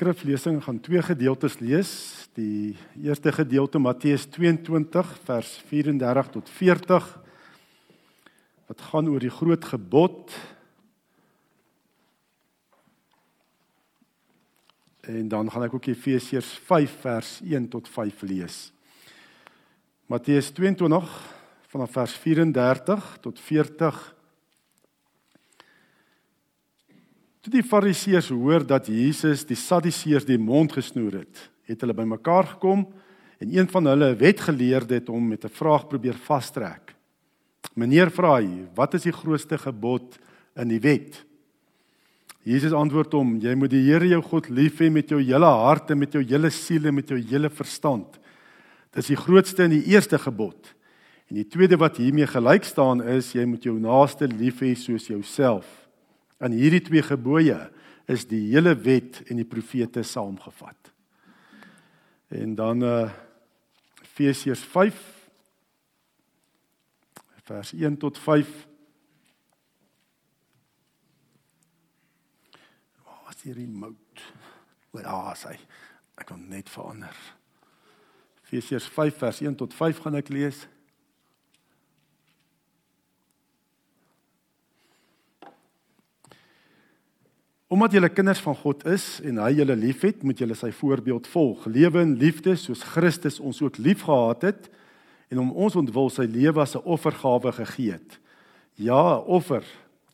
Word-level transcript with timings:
skriflesing 0.00 0.62
gaan 0.64 0.80
twee 0.80 1.02
gedeeltes 1.02 1.58
lees. 1.58 1.90
Die 2.32 2.72
eerste 3.02 3.32
gedeelte 3.36 3.78
Matteus 3.78 4.24
22 4.32 5.10
vers 5.26 5.50
34 5.68 6.30
tot 6.32 6.50
40 6.50 7.08
wat 8.70 8.80
gaan 8.80 9.10
oor 9.12 9.20
die 9.20 9.32
groot 9.34 9.64
gebod. 9.64 10.32
En 15.04 15.28
dan 15.28 15.52
gaan 15.52 15.66
ek 15.68 15.76
ook 15.76 15.90
Efesiërs 15.92 16.48
5 16.70 16.96
vers 17.04 17.34
1 17.44 17.68
tot 17.68 17.88
5 17.92 18.24
lees. 18.24 18.58
Matteus 20.08 20.48
22 20.56 21.12
vanaf 21.74 21.92
vers 21.98 22.16
34 22.24 23.18
tot 23.20 23.44
40 23.50 24.00
Toe 27.40 27.54
die 27.54 27.64
Fariseërs 27.64 28.28
hoor 28.36 28.66
dat 28.68 28.90
Jesus 28.92 29.46
die 29.48 29.56
Sadduseërs 29.56 30.26
die 30.28 30.36
mond 30.36 30.74
gesnoer 30.76 31.22
het, 31.22 31.46
het 31.64 31.80
hulle 31.80 31.96
bymekaar 31.96 32.50
gekom 32.50 32.84
en 33.40 33.54
een 33.54 33.68
van 33.72 33.88
hulle, 33.88 34.10
wetgeleerde, 34.20 34.98
het 34.98 35.08
hom 35.08 35.30
met 35.32 35.44
'n 35.44 35.48
vraag 35.48 35.88
probeer 35.88 36.18
vastrek. 36.26 36.94
"Meneer 37.74 38.10
vra 38.10 38.36
hy, 38.40 38.68
wat 38.74 38.94
is 38.94 39.02
die 39.02 39.12
grootste 39.12 39.56
gebod 39.56 40.18
in 40.56 40.68
die 40.68 40.80
wet?" 40.80 41.24
Jesus 42.44 42.72
antwoord 42.72 43.12
hom: 43.12 43.38
"Jy 43.38 43.54
moet 43.54 43.70
die 43.70 43.90
Here 43.90 44.06
jou 44.06 44.22
God 44.22 44.50
lief 44.50 44.78
hê 44.78 44.90
met 44.90 45.08
jou 45.08 45.22
hele 45.22 45.46
hart 45.46 45.90
en 45.90 45.98
met 45.98 46.12
jou 46.12 46.22
hele 46.22 46.50
siel 46.50 46.86
en 46.86 46.94
met 46.94 47.08
jou 47.08 47.18
hele 47.18 47.48
verstand. 47.48 48.18
Dis 48.92 49.06
die 49.06 49.16
grootste 49.16 49.62
en 49.62 49.70
die 49.70 49.86
eerste 49.86 50.18
gebod. 50.18 50.74
En 51.30 51.36
die 51.36 51.48
tweede 51.48 51.76
wat 51.78 51.96
hiermee 51.96 52.26
gelyk 52.26 52.64
staan 52.64 53.02
is 53.02 53.32
jy 53.32 53.44
moet 53.44 53.62
jou 53.62 53.78
naaste 53.78 54.26
lief 54.26 54.60
hê 54.60 54.74
soos 54.74 55.06
jouself." 55.06 55.89
In 56.40 56.56
hierdie 56.56 56.80
twee 56.80 57.02
gebooie 57.04 57.58
is 58.10 58.24
die 58.28 58.46
hele 58.52 58.72
wet 58.80 59.20
en 59.28 59.40
die 59.40 59.48
profete 59.48 60.02
saamgevat. 60.06 60.92
En 62.28 62.54
dan 62.54 62.86
uh 62.86 63.10
Efesiërs 64.20 64.60
5 64.60 64.96
vers 67.48 67.72
1 67.72 67.96
tot 67.96 68.18
5 68.18 68.48
Waar 73.04 73.28
is 73.28 73.42
die 73.42 73.52
remote? 73.52 74.26
Waar 74.90 75.04
ah, 75.04 75.30
is 75.32 75.46
hy? 75.48 75.56
Ek 76.20 76.28
kan 76.28 76.42
net 76.52 76.68
verander. 76.68 77.16
Efesiërs 78.44 78.90
5 78.92 79.16
vers 79.22 79.40
1 79.40 79.56
tot 79.56 79.74
5 79.74 80.02
gaan 80.04 80.20
ek 80.20 80.28
lees. 80.34 80.66
Omdat 87.70 87.92
julle 87.94 88.08
kinders 88.10 88.40
van 88.42 88.56
God 88.58 88.80
is 88.90 89.04
en 89.22 89.36
hy 89.38 89.52
julle 89.60 89.76
liefhet, 89.78 90.24
moet 90.26 90.40
julle 90.42 90.56
sy 90.58 90.72
voorbeeld 90.74 91.28
volg. 91.30 91.68
Lewe 91.70 92.02
in 92.02 92.16
liefde 92.18 92.56
soos 92.58 92.82
Christus 92.96 93.38
ons 93.38 93.60
ook 93.62 93.78
liefgehad 93.78 94.42
het 94.48 94.66
en 95.30 95.38
om 95.44 95.52
ons 95.54 95.76
ontwil 95.78 96.10
sy 96.10 96.26
lewe 96.26 96.58
as 96.64 96.74
'n 96.74 96.82
offergawe 96.82 97.52
gegee 97.52 97.92
het. 97.92 98.18
Ja, 98.74 99.22
'n 99.22 99.26
offer 99.26 99.62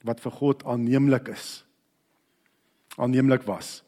wat 0.05 0.21
vir 0.21 0.33
God 0.33 0.65
aanneemlik 0.65 1.29
is. 1.29 1.65
Aanneemlik 2.99 3.43
was. 3.49 3.83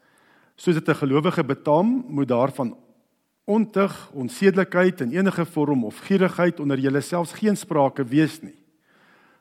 Soos 0.57 0.75
dit 0.75 0.89
'n 0.89 1.05
gelowige 1.05 1.45
betaam, 1.45 2.05
moet 2.09 2.29
daarvan 2.29 2.77
ontug, 3.45 4.11
onsedelikheid 4.13 5.01
en 5.01 5.13
enige 5.13 5.45
vorm 5.45 5.85
of 5.85 5.99
gierigheid 5.99 6.61
onder 6.61 6.79
julle 6.79 7.01
selfs 7.01 7.33
geen 7.33 7.57
sprake 7.57 8.05
wees 8.05 8.41
nie. 8.43 8.57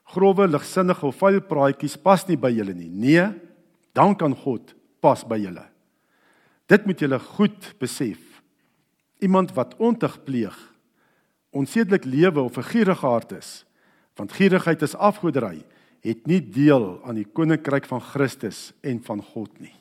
Grouwe, 0.03 0.47
ligsinnige 0.47 1.05
of 1.05 1.15
vuil 1.15 1.41
praatjies 1.41 1.97
pas 1.97 2.27
nie 2.27 2.37
by 2.37 2.51
julle 2.51 2.73
nie. 2.73 2.89
Nee, 2.89 3.46
dan 3.97 4.13
kan 4.13 4.35
God 4.37 4.75
pas 5.01 5.23
by 5.25 5.39
julle. 5.41 5.65
Dit 6.69 6.85
moet 6.85 6.99
julle 7.01 7.17
goed 7.33 7.71
besef. 7.81 8.19
Iemand 9.23 9.55
wat 9.57 9.73
ontug 9.81 10.19
pleeg, 10.23 10.57
onsedelik 11.49 12.05
lewe 12.05 12.41
of 12.41 12.57
'n 12.57 12.69
gierige 12.69 13.05
hart 13.05 13.31
is, 13.31 13.65
want 14.15 14.33
gierigheid 14.33 14.81
is 14.81 14.95
afgoderry, 14.95 15.65
het 16.01 16.27
nie 16.27 16.41
deel 16.41 17.01
aan 17.03 17.15
die 17.15 17.25
koninkryk 17.33 17.85
van 17.85 18.01
Christus 18.01 18.73
en 18.81 19.01
van 19.03 19.21
God 19.21 19.59
nie. 19.59 19.73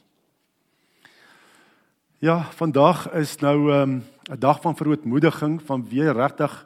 Ja, 2.18 2.42
vandag 2.56 3.12
is 3.12 3.36
nou 3.36 3.72
ehm, 3.72 3.90
'n 3.90 4.02
um, 4.32 4.38
dag 4.38 4.60
van 4.60 4.76
verootmoediging 4.76 5.62
van 5.62 5.88
weer 5.88 6.12
regtig 6.12 6.64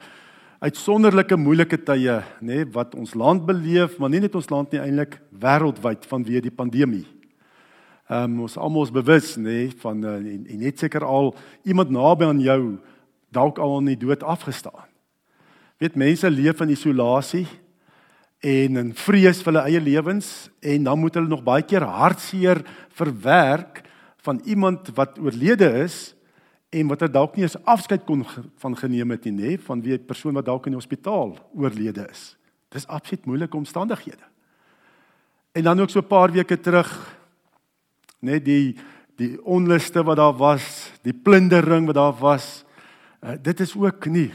uitsonderlike 0.59 1.37
moeilike 1.37 1.83
tye, 1.83 2.23
nê, 2.41 2.55
nee, 2.55 2.67
wat 2.73 2.95
ons 2.95 3.15
land 3.15 3.47
beleef, 3.47 3.99
maar 3.99 4.11
nie 4.11 4.21
net 4.21 4.35
ons 4.35 4.51
land 4.51 4.71
nie 4.73 4.81
eintlik 4.81 5.21
wêreldwyd 5.31 6.07
vanweë 6.07 6.41
die 6.41 6.51
pandemie. 6.51 7.20
Ehm 8.11 8.33
um, 8.33 8.41
ons 8.43 8.57
almal 8.59 8.89
is 8.89 8.91
bewus 8.91 9.37
nê 9.39 9.43
nee, 9.45 9.67
van 9.79 10.01
uh, 10.03 10.17
en, 10.19 10.47
en 10.51 10.59
net 10.59 10.81
seker 10.83 11.05
al 11.07 11.29
iemand 11.63 11.93
naby 11.95 12.27
aan 12.27 12.41
jou 12.43 12.63
dalk 13.31 13.61
al 13.63 13.77
in 13.79 13.93
die 13.93 14.01
dood 14.03 14.25
afgestaan. 14.27 14.89
Weet 15.79 15.95
mense 15.95 16.27
leef 16.31 16.59
in 16.65 16.73
isolasie 16.75 17.45
en 18.43 18.81
in 18.83 18.91
vrees 18.99 19.45
vir 19.45 19.53
hulle 19.53 19.63
eie 19.69 19.83
lewens 19.85 20.49
en 20.59 20.89
dan 20.89 20.99
moet 20.99 21.15
hulle 21.15 21.31
nog 21.31 21.45
baie 21.47 21.63
keer 21.63 21.87
hartseer 21.87 22.65
verwerk 22.99 23.85
van 24.27 24.43
iemand 24.43 24.91
wat 24.99 25.23
oorlede 25.23 25.71
is 25.85 26.01
en 26.75 26.91
wat 26.91 27.07
er 27.07 27.15
dalk 27.15 27.39
nie 27.39 27.47
eens 27.47 27.61
afskeid 27.63 28.03
kon 28.11 28.27
van 28.59 28.75
geneem 28.83 29.15
het 29.15 29.31
nie 29.31 29.37
nê 29.39 29.55
van 29.69 29.87
wie 29.87 29.95
'n 29.95 30.07
persoon 30.11 30.35
wat 30.35 30.51
dalk 30.51 30.67
in 30.67 30.75
die 30.75 30.83
hospitaal 30.83 31.39
oorlede 31.55 32.11
is. 32.11 32.35
Dis 32.75 32.87
absoluut 32.87 33.27
moeilike 33.27 33.57
omstandighede. 33.57 34.27
En 35.55 35.63
dan 35.63 35.81
ook 35.81 35.91
so 35.91 36.01
'n 36.01 36.11
paar 36.11 36.33
weke 36.33 36.61
terug 36.61 37.20
net 38.21 38.45
die 38.45 38.77
die 39.21 39.35
onluste 39.45 40.01
wat 40.01 40.17
daar 40.17 40.37
was, 40.39 40.65
die 41.05 41.13
plundering 41.13 41.85
wat 41.91 41.99
daar 41.99 42.15
was. 42.17 42.47
Uh, 43.21 43.35
dit 43.37 43.61
is 43.61 43.75
ook 43.77 44.07
nie 44.09 44.31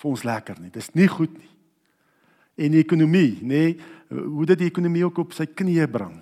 vir 0.00 0.08
ons 0.08 0.22
lekker 0.24 0.62
nie. 0.62 0.70
Dis 0.72 0.88
nie 0.96 1.08
goed 1.12 1.34
nie. 1.36 1.50
En 2.64 2.72
die 2.72 2.80
ekonomie, 2.80 3.42
nê, 3.42 3.48
nee, 3.50 3.74
hoe 4.14 4.46
dit 4.46 4.62
die 4.62 4.70
ekonomie 4.70 5.02
ook 5.04 5.18
op 5.24 5.34
sy 5.36 5.44
knieë 5.50 5.90
bring. 5.92 6.16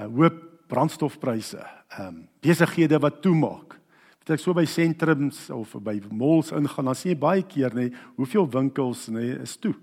Uh 0.00 0.08
hoop 0.16 0.40
brandstofpryse, 0.72 1.60
ehm 1.98 2.08
um, 2.08 2.20
besighede 2.42 2.98
wat 3.02 3.20
toemaak. 3.22 3.76
As 4.22 4.32
ek 4.36 4.40
so 4.40 4.54
by 4.56 4.64
sentrums 4.70 5.44
of 5.52 5.74
by 5.84 5.98
malls 6.08 6.52
ingaan, 6.56 6.88
dan 6.88 6.96
sien 6.96 7.12
jy 7.12 7.18
baie 7.20 7.42
keer 7.44 7.74
nê, 7.76 7.90
nee, 7.90 8.04
hoeveel 8.16 8.46
winkels 8.48 9.08
nê 9.10 9.26
nee, 9.26 9.40
is 9.44 9.58
toe. 9.60 9.74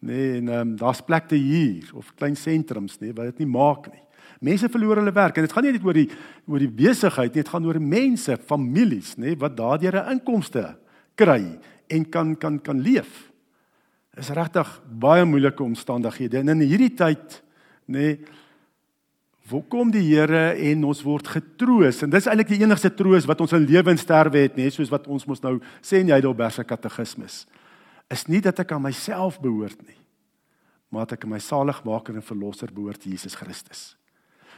Nê, 0.00 0.10
nee, 0.10 0.32
en 0.40 0.50
ehm 0.50 0.72
um, 0.72 0.74
daar's 0.80 1.04
plekte 1.06 1.38
hier 1.38 1.86
of 1.94 2.10
klein 2.18 2.36
sentrums 2.36 2.98
nê 2.98 3.08
nee, 3.08 3.16
wat 3.16 3.30
dit 3.30 3.44
nie 3.44 3.52
maak 3.54 3.86
nie. 3.92 4.02
Mense 4.40 4.68
verloor 4.68 5.00
hulle 5.00 5.14
werk 5.14 5.36
en 5.36 5.46
dit 5.46 5.52
gaan 5.52 5.64
nie 5.66 5.72
net 5.74 5.84
oor 5.84 5.98
die 5.98 6.08
oor 6.46 6.62
die 6.62 6.70
besigheid 6.70 7.34
nie, 7.34 7.42
dit 7.42 7.48
gaan 7.48 7.66
oor 7.66 7.80
mense, 7.80 8.36
families, 8.46 9.16
nê, 9.18 9.34
wat 9.38 9.56
daardeur 9.56 9.98
'n 10.04 10.18
inkomste 10.18 10.76
kry 11.16 11.58
en 11.88 12.04
kan 12.10 12.36
kan 12.36 12.58
kan 12.60 12.80
leef. 12.80 13.32
Is 14.16 14.30
regtig 14.30 14.80
baie 14.86 15.24
moeilike 15.24 15.62
omstandighede. 15.62 16.38
En 16.38 16.48
in 16.48 16.60
hierdie 16.60 16.94
tyd, 16.94 17.42
nê, 17.86 18.18
Waar 19.48 19.64
kom 19.68 19.88
die 19.92 20.04
Here 20.04 20.52
en 20.60 20.82
ons 20.84 21.00
word 21.06 21.28
getroos 21.32 22.02
en 22.04 22.12
dis 22.12 22.26
eintlik 22.28 22.50
die 22.52 22.60
enigste 22.60 22.90
troos 22.92 23.24
wat 23.28 23.40
ons 23.40 23.54
in 23.56 23.64
lewe 23.68 23.94
en 23.94 24.00
sterwe 24.00 24.42
het 24.44 24.58
nê 24.60 24.66
soos 24.72 24.90
wat 24.92 25.06
ons 25.08 25.24
mos 25.28 25.40
nou 25.40 25.54
sê 25.80 26.02
in 26.02 26.12
Heidelberg 26.12 26.52
se 26.52 26.64
katekismes 26.68 27.46
is 28.12 28.26
nie 28.28 28.42
dat 28.44 28.60
ek 28.60 28.74
aan 28.76 28.84
myself 28.84 29.38
behoort 29.40 29.80
nie 29.86 29.96
maar 30.92 31.06
dat 31.06 31.16
ek 31.16 31.24
aan 31.24 31.32
my 31.36 31.40
saligmaker 31.40 32.18
en 32.18 32.26
verlosser 32.28 32.72
behoort 32.74 33.08
Jesus 33.08 33.38
Christus 33.40 33.94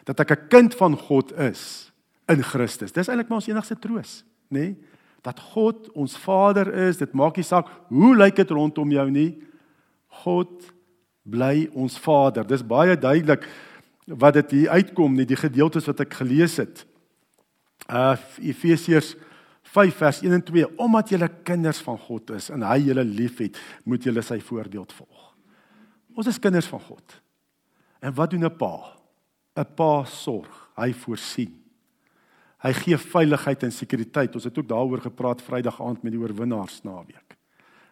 dat 0.05 0.21
ek 0.21 0.31
'n 0.31 0.49
kind 0.49 0.75
van 0.75 0.97
God 0.97 1.33
is 1.39 1.93
in 2.29 2.43
Christus. 2.43 2.93
Dis 2.93 3.09
eintlik 3.09 3.29
maar 3.29 3.41
ons 3.41 3.49
enigste 3.49 3.79
troos, 3.79 4.25
nê? 4.49 4.59
Nee? 4.59 4.77
Dat 5.23 5.41
God 5.41 5.91
ons 5.93 6.17
Vader 6.17 6.75
is, 6.89 6.97
dit 6.97 7.13
maak 7.13 7.37
nie 7.37 7.45
saak 7.45 7.69
hoe 7.89 8.17
lyk 8.17 8.37
dit 8.37 8.51
rondom 8.51 8.91
jou 8.91 9.11
nie. 9.11 9.43
God 10.25 10.73
bly 11.23 11.69
ons 11.77 11.99
Vader. 11.99 12.47
Dis 12.47 12.65
baie 12.67 12.97
duidelik 12.97 13.45
wat 14.07 14.35
dit 14.35 14.51
hier 14.51 14.71
uitkom, 14.71 15.15
nie 15.15 15.29
die 15.29 15.39
gedeeltes 15.39 15.87
wat 15.87 16.01
ek 16.01 16.17
gelees 16.23 16.57
het. 16.57 16.87
Uh 17.87 18.17
Efesiërs 18.41 19.15
5 19.71 20.01
vers 20.01 20.21
1 20.25 20.33
en 20.33 20.43
2 20.43 20.67
omdat 20.83 21.13
julle 21.13 21.29
kinders 21.47 21.83
van 21.85 21.99
God 21.99 22.33
is 22.35 22.49
en 22.51 22.65
hy 22.67 22.79
julle 22.89 23.05
liefhet, 23.05 23.59
moet 23.85 24.05
julle 24.05 24.23
sy 24.27 24.41
voorbeeld 24.43 24.93
volg. 24.97 25.27
Ons 26.17 26.31
is 26.33 26.41
kinders 26.43 26.69
van 26.71 26.81
God. 26.89 27.21
En 28.01 28.15
wat 28.15 28.31
doen 28.31 28.45
'n 28.45 28.57
pa? 28.57 29.00
'n 29.57 29.75
pa 29.75 30.05
sorg, 30.05 30.71
hy 30.77 30.93
voorsien. 30.93 31.57
Hy 32.61 32.73
gee 32.73 32.97
veiligheid 32.97 33.63
en 33.63 33.73
sekuriteit. 33.73 34.35
Ons 34.35 34.45
het 34.45 34.59
ook 34.59 34.69
daaroor 34.69 35.01
gepraat 35.01 35.43
Vrydag 35.43 35.81
aand 35.81 36.03
met 36.03 36.13
die 36.13 36.21
oorwinnaars 36.21 36.83
naweek. 36.85 37.37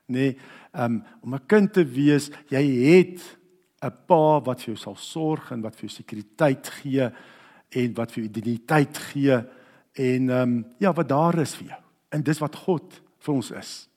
Nee, 0.06 0.36
um, 0.72 1.02
om 1.22 1.34
'n 1.34 1.46
kind 1.46 1.72
te 1.72 1.84
wees, 1.84 2.30
jy 2.48 2.64
het 2.64 3.38
'n 3.82 3.92
pa 4.06 4.40
wat 4.40 4.62
vir 4.62 4.74
jou 4.74 4.76
sal 4.76 4.96
sorg 4.96 5.52
en 5.52 5.60
wat 5.60 5.74
vir 5.76 5.88
jou 5.88 6.02
sekuriteit 6.02 6.68
gee 6.68 7.10
en 7.68 7.94
wat 7.94 8.12
vir 8.12 8.22
jou 8.22 8.28
identiteit 8.28 8.98
gee 9.12 9.36
en 9.92 10.30
ehm 10.30 10.42
um, 10.42 10.66
ja, 10.78 10.92
wat 10.92 11.08
daar 11.08 11.38
is 11.38 11.54
vir 11.54 11.66
jou. 11.68 11.80
En 12.10 12.22
dis 12.22 12.38
wat 12.38 12.56
God 12.56 13.00
vir 13.18 13.34
ons 13.34 13.50
is. 13.50 13.88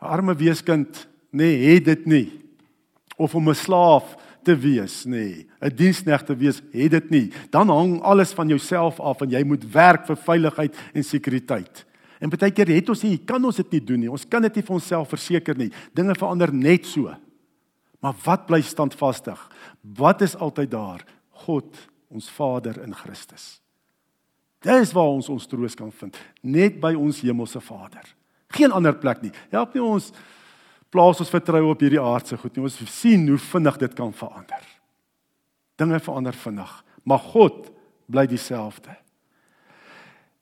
'n 0.00 0.06
Arme 0.06 0.34
weeskind, 0.34 1.08
nee, 1.30 1.74
het 1.74 1.84
dit 1.84 2.06
nie. 2.06 2.40
Of 3.16 3.34
om 3.34 3.48
'n 3.48 3.54
slaaf 3.54 4.16
te 4.48 4.56
wees, 4.56 5.04
nee, 5.04 5.46
'n 5.60 5.74
diensknegt 5.76 6.26
te 6.26 6.36
wees, 6.36 6.62
het 6.72 6.90
dit 6.90 7.10
nie. 7.10 7.32
Dan 7.50 7.68
hang 7.68 8.00
alles 8.02 8.32
van 8.32 8.48
jouself 8.48 9.00
af 9.00 9.20
en 9.20 9.30
jy 9.30 9.44
moet 9.44 9.64
werk 9.72 10.06
vir 10.06 10.16
veiligheid 10.16 10.76
en 10.94 11.04
sekuriteit. 11.04 11.84
En 12.20 12.30
baie 12.30 12.50
keer 12.50 12.68
het 12.68 12.88
ons 12.88 13.02
nie, 13.02 13.18
kan 13.18 13.44
ons 13.44 13.56
dit 13.56 13.70
nie 13.72 13.84
doen 13.84 14.00
nie. 14.00 14.10
Ons 14.10 14.26
kan 14.28 14.42
dit 14.42 14.54
nie 14.54 14.62
vir 14.62 14.74
onsself 14.74 15.08
verseker 15.08 15.56
nie. 15.56 15.70
Dinge 15.94 16.14
verander 16.14 16.52
net 16.52 16.86
so. 16.86 17.14
Maar 18.00 18.14
wat 18.24 18.46
bly 18.46 18.60
standvastig? 18.62 19.38
Wat 19.82 20.22
is 20.22 20.36
altyd 20.36 20.70
daar? 20.70 21.04
God, 21.30 21.76
ons 22.10 22.30
Vader 22.30 22.82
in 22.82 22.94
Christus. 22.94 23.60
Dis 24.60 24.92
waar 24.92 25.12
ons 25.14 25.28
ons 25.28 25.46
troos 25.46 25.74
kan 25.74 25.92
vind, 25.92 26.16
net 26.42 26.80
by 26.80 26.94
ons 26.94 27.20
hemelse 27.20 27.60
Vader. 27.60 28.14
Geen 28.48 28.72
ander 28.72 28.94
plek 28.94 29.22
nie. 29.22 29.32
Help 29.50 29.74
nie 29.74 29.82
ons 29.82 30.12
plaas 30.94 31.20
ons 31.22 31.32
vertroue 31.32 31.72
op 31.72 31.82
hierdie 31.84 32.02
aardse 32.02 32.36
goed 32.40 32.56
nie. 32.56 32.64
Ons 32.68 32.78
sien 32.92 33.26
hoe 33.28 33.40
vinnig 33.50 33.80
dit 33.84 33.96
kan 33.98 34.12
verander. 34.16 34.64
Dinge 35.78 36.00
verander 36.02 36.36
vinnig, 36.36 36.70
maar 37.06 37.22
God 37.22 37.68
bly 38.10 38.26
dieselfde. 38.26 38.96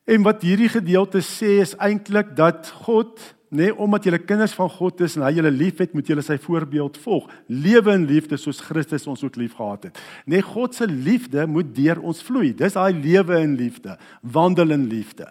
En 0.07 0.23
wat 0.23 0.45
hierdie 0.47 0.71
gedeelte 0.71 1.21
sê 1.25 1.59
is 1.65 1.75
eintlik 1.83 2.31
dat 2.39 2.71
God 2.87 3.19
nê 3.47 3.69
nee, 3.69 3.75
omdat 3.79 4.07
julle 4.07 4.19
kinders 4.19 4.55
van 4.59 4.69
God 4.71 5.01
is 5.07 5.15
en 5.17 5.23
hy 5.23 5.37
julle 5.37 5.53
liefhet, 5.55 5.93
moet 5.95 6.09
julle 6.11 6.23
sy 6.25 6.35
voorbeeld 6.43 6.99
volg. 6.99 7.29
Lewe 7.47 7.95
in 7.95 8.07
liefde 8.09 8.39
soos 8.41 8.59
Christus 8.67 9.07
ons 9.07 9.23
ook 9.23 9.39
liefgehad 9.39 9.87
het. 9.89 10.01
Nê 10.27 10.41
nee, 10.41 10.45
God 10.45 10.75
se 10.75 10.89
liefde 10.91 11.47
moet 11.51 11.71
deur 11.75 12.03
ons 12.03 12.23
vloei. 12.27 12.51
Dis 12.59 12.75
daai 12.75 12.93
lewe 12.95 13.39
in 13.45 13.55
liefde, 13.59 13.95
wandel 14.21 14.75
in 14.75 14.89
liefde. 14.91 15.29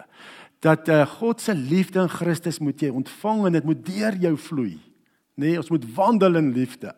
Dat 0.64 0.88
uh, 0.90 1.04
God 1.20 1.44
se 1.44 1.54
liefde 1.56 2.06
in 2.06 2.12
Christus 2.12 2.62
moet 2.64 2.82
jy 2.82 2.94
ontvang 2.96 3.50
en 3.50 3.60
dit 3.60 3.68
moet 3.68 3.84
deur 3.86 4.20
jou 4.24 4.34
vloei. 4.48 4.78
Nee, 5.36 5.58
ons 5.60 5.70
moet 5.70 5.86
wandel 5.96 6.40
in 6.40 6.52
liefde. 6.56 6.94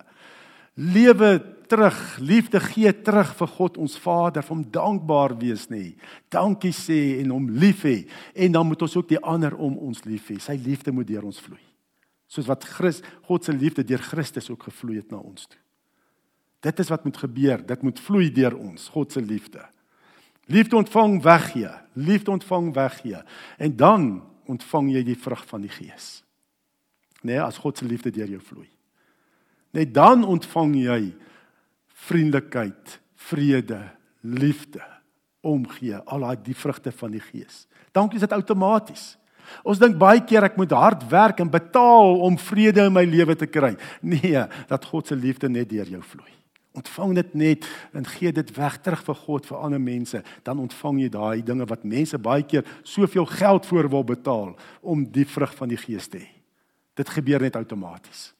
Lewe 0.78 1.40
terug, 1.68 2.18
liefde 2.22 2.60
gee 2.62 2.92
terug 3.02 3.34
vir 3.40 3.50
God 3.58 3.78
ons 3.82 3.98
Vader, 4.00 4.46
om 4.54 4.62
dankbaar 4.72 5.34
wees 5.40 5.68
nê. 5.74 5.96
Dankie 6.34 6.74
sê 6.76 7.20
en 7.22 7.34
hom 7.34 7.48
lief 7.50 7.84
hê 7.88 7.98
en 8.38 8.54
dan 8.60 8.68
moet 8.70 8.86
ons 8.86 8.98
ook 9.00 9.10
die 9.10 9.22
ander 9.22 9.56
om 9.58 9.78
ons 9.90 10.04
lief 10.06 10.30
hê. 10.32 10.38
Sy 10.42 10.58
liefde 10.62 10.94
moet 10.94 11.10
deur 11.10 11.26
ons 11.28 11.42
vloei. 11.42 11.64
Soos 12.28 12.48
wat 12.50 12.66
Christus 12.68 13.16
God 13.28 13.48
se 13.48 13.56
liefde 13.56 13.86
deur 13.88 14.04
Christus 14.04 14.52
ook 14.52 14.68
gevloei 14.68 15.00
het 15.00 15.12
na 15.12 15.20
ons 15.20 15.48
toe. 15.48 15.60
Dit 16.66 16.80
is 16.80 16.90
wat 16.92 17.04
moet 17.06 17.18
gebeur. 17.18 17.62
Dit 17.66 17.84
moet 17.86 18.00
vloei 18.02 18.30
deur 18.34 18.56
ons, 18.58 18.88
God 18.94 19.14
se 19.14 19.22
liefde. 19.22 19.62
Liefde 20.48 20.78
ontvang 20.80 21.20
weggee, 21.24 21.72
liefde 21.94 22.32
ontvang 22.32 22.72
weggee 22.76 23.20
en 23.58 23.76
dan 23.76 24.08
ontvang 24.48 24.94
jy 24.96 25.04
die 25.10 25.20
vrug 25.20 25.44
van 25.50 25.66
die 25.66 25.72
Gees. 25.72 26.22
Nee, 27.28 27.40
as 27.44 27.60
God 27.60 27.78
se 27.78 27.86
liefde 27.88 28.14
deur 28.16 28.30
jou 28.38 28.42
vloei. 28.44 28.70
Net 29.76 29.92
dan 29.94 30.24
ontvang 30.24 30.76
jy 30.80 31.02
vriendelikheid, 32.08 33.00
vrede, 33.28 33.82
liefde, 34.24 34.84
omgee, 35.48 36.00
al 36.06 36.26
daai 36.26 36.38
die 36.44 36.56
vrugte 36.58 36.92
van 36.96 37.14
die 37.16 37.24
Gees. 37.24 37.66
Dankie 37.96 38.20
is 38.20 38.26
dit 38.26 38.36
outomaties. 38.36 39.16
Ons 39.64 39.80
dink 39.80 39.96
baie 40.00 40.20
keer 40.28 40.44
ek 40.48 40.58
moet 40.60 40.74
hard 40.76 41.06
werk 41.12 41.40
en 41.44 41.52
betaal 41.52 42.20
om 42.26 42.40
vrede 42.40 42.84
in 42.88 42.96
my 42.96 43.06
lewe 43.08 43.36
te 43.40 43.48
kry. 43.48 43.74
Nee, 44.02 44.44
dat 44.68 44.90
God 44.92 45.08
se 45.08 45.16
liefde 45.16 45.50
net 45.50 45.70
deur 45.72 45.88
jou 45.98 46.04
vloei. 46.04 46.34
Ontvang 46.78 47.16
dit 47.18 47.34
net 47.34 47.68
en 47.96 48.06
gee 48.06 48.32
dit 48.36 48.50
weg 48.54 48.76
terug 48.86 49.02
vir 49.08 49.18
God 49.24 49.48
vir 49.50 49.62
ander 49.66 49.82
mense, 49.82 50.20
dan 50.46 50.60
ontvang 50.62 51.00
jy 51.02 51.10
daai 51.16 51.42
dinge 51.46 51.66
wat 51.70 51.88
mense 51.88 52.20
baie 52.22 52.46
keer 52.46 52.68
soveel 52.86 53.26
geld 53.32 53.66
vir 53.66 53.90
wil 53.90 54.06
betaal 54.06 54.52
om 54.82 55.06
die 55.10 55.26
vrug 55.26 55.56
van 55.58 55.74
die 55.74 55.80
Gees 55.82 56.12
te 56.12 56.22
hê. 56.22 56.37
Dit 56.98 57.10
gebeur 57.14 57.46
net 57.46 57.56
outomaties. 57.60 58.32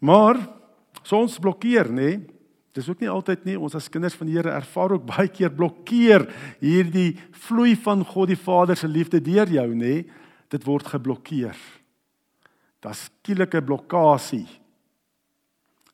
Maar 0.00 0.40
So 1.06 1.20
ons 1.20 1.40
blokkeer, 1.42 1.90
nê? 1.90 2.10
Nee? 2.16 2.38
Dis 2.76 2.86
ook 2.86 3.00
nie 3.02 3.10
altyd 3.10 3.42
nie. 3.48 3.56
Ons 3.58 3.74
as 3.74 3.88
kinders 3.90 4.14
van 4.14 4.28
die 4.30 4.36
Here 4.36 4.52
ervaar 4.54 4.94
ook 4.94 5.08
baie 5.08 5.30
keer 5.32 5.50
blokkeer 5.50 6.28
hierdie 6.60 7.16
vloei 7.48 7.74
van 7.82 8.04
God 8.06 8.30
die 8.30 8.38
Vader 8.38 8.78
se 8.78 8.86
liefde 8.86 9.18
deur 9.18 9.50
jou, 9.50 9.66
nê? 9.74 9.94
Nee? 9.96 10.04
Dit 10.50 10.64
word 10.66 10.86
geblokkeer. 10.90 11.58
Daar's 12.82 13.04
skielike 13.08 13.60
blokkade 13.62 14.44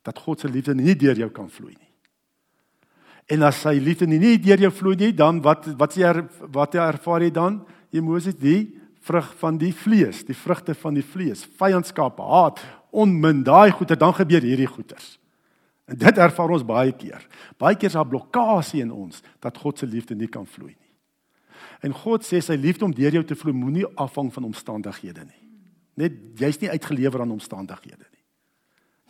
dat 0.06 0.20
God 0.22 0.40
se 0.40 0.48
liefde 0.48 0.76
nie 0.76 0.94
deur 0.96 1.18
jou 1.18 1.28
kan 1.34 1.48
vloei 1.50 1.74
nie. 1.74 1.92
En 3.34 3.42
as 3.48 3.58
sy 3.64 3.74
liefde 3.82 4.06
nie, 4.06 4.36
deur 4.38 4.60
jou 4.68 4.70
vloei 4.70 4.94
nie, 5.00 5.10
dan 5.16 5.40
wat 5.42 5.66
wat 5.80 5.96
jy 5.98 6.06
er, 6.06 6.22
wat 6.54 6.76
jy 6.76 6.84
ervaar 6.84 7.24
jy 7.24 7.32
dan? 7.34 7.58
Jy 7.90 8.04
Moses 8.04 8.36
die 8.38 8.78
vrug 9.06 9.28
van 9.40 9.58
die 9.60 9.72
vlees, 9.74 10.24
die 10.26 10.36
vrugte 10.36 10.74
van 10.74 10.96
die 10.98 11.04
vlees, 11.04 11.44
vyandskap, 11.58 12.18
haat, 12.18 12.62
onmin, 12.90 13.44
daai 13.46 13.70
goeie, 13.70 13.96
dan 13.98 14.14
gebeur 14.16 14.44
hierdie 14.44 14.70
goeters. 14.70 15.16
En 15.86 15.98
dit 15.98 16.18
ervaar 16.18 16.56
ons 16.56 16.66
baie 16.66 16.90
keer. 16.98 17.22
Baie 17.60 17.78
keer 17.78 17.92
is 17.92 17.98
daar 17.98 18.08
blokkade 18.10 18.80
in 18.82 18.90
ons 18.90 19.22
dat 19.44 19.58
God 19.62 19.78
se 19.78 19.86
liefde 19.86 20.16
nie 20.18 20.30
kan 20.30 20.46
vloei 20.46 20.74
nie. 20.74 20.92
En 21.86 21.94
God 21.94 22.24
sê 22.26 22.40
sy 22.42 22.56
liefde 22.58 22.86
om 22.86 22.94
deur 22.94 23.20
jou 23.20 23.22
te 23.26 23.36
vloei 23.38 23.54
moenie 23.54 23.86
afhang 24.00 24.32
van 24.34 24.48
omstandighede 24.48 25.26
nie. 25.28 25.42
Net 25.96 26.18
jy's 26.40 26.58
nie 26.60 26.72
uitgelewer 26.72 27.22
aan 27.22 27.36
omstandighede 27.36 28.04
nie. 28.08 28.24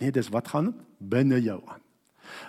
Nee, 0.02 0.12
dis 0.12 0.28
wat 0.34 0.50
gaan 0.52 0.74
binne 1.00 1.40
jou 1.40 1.56
aan. 1.64 1.80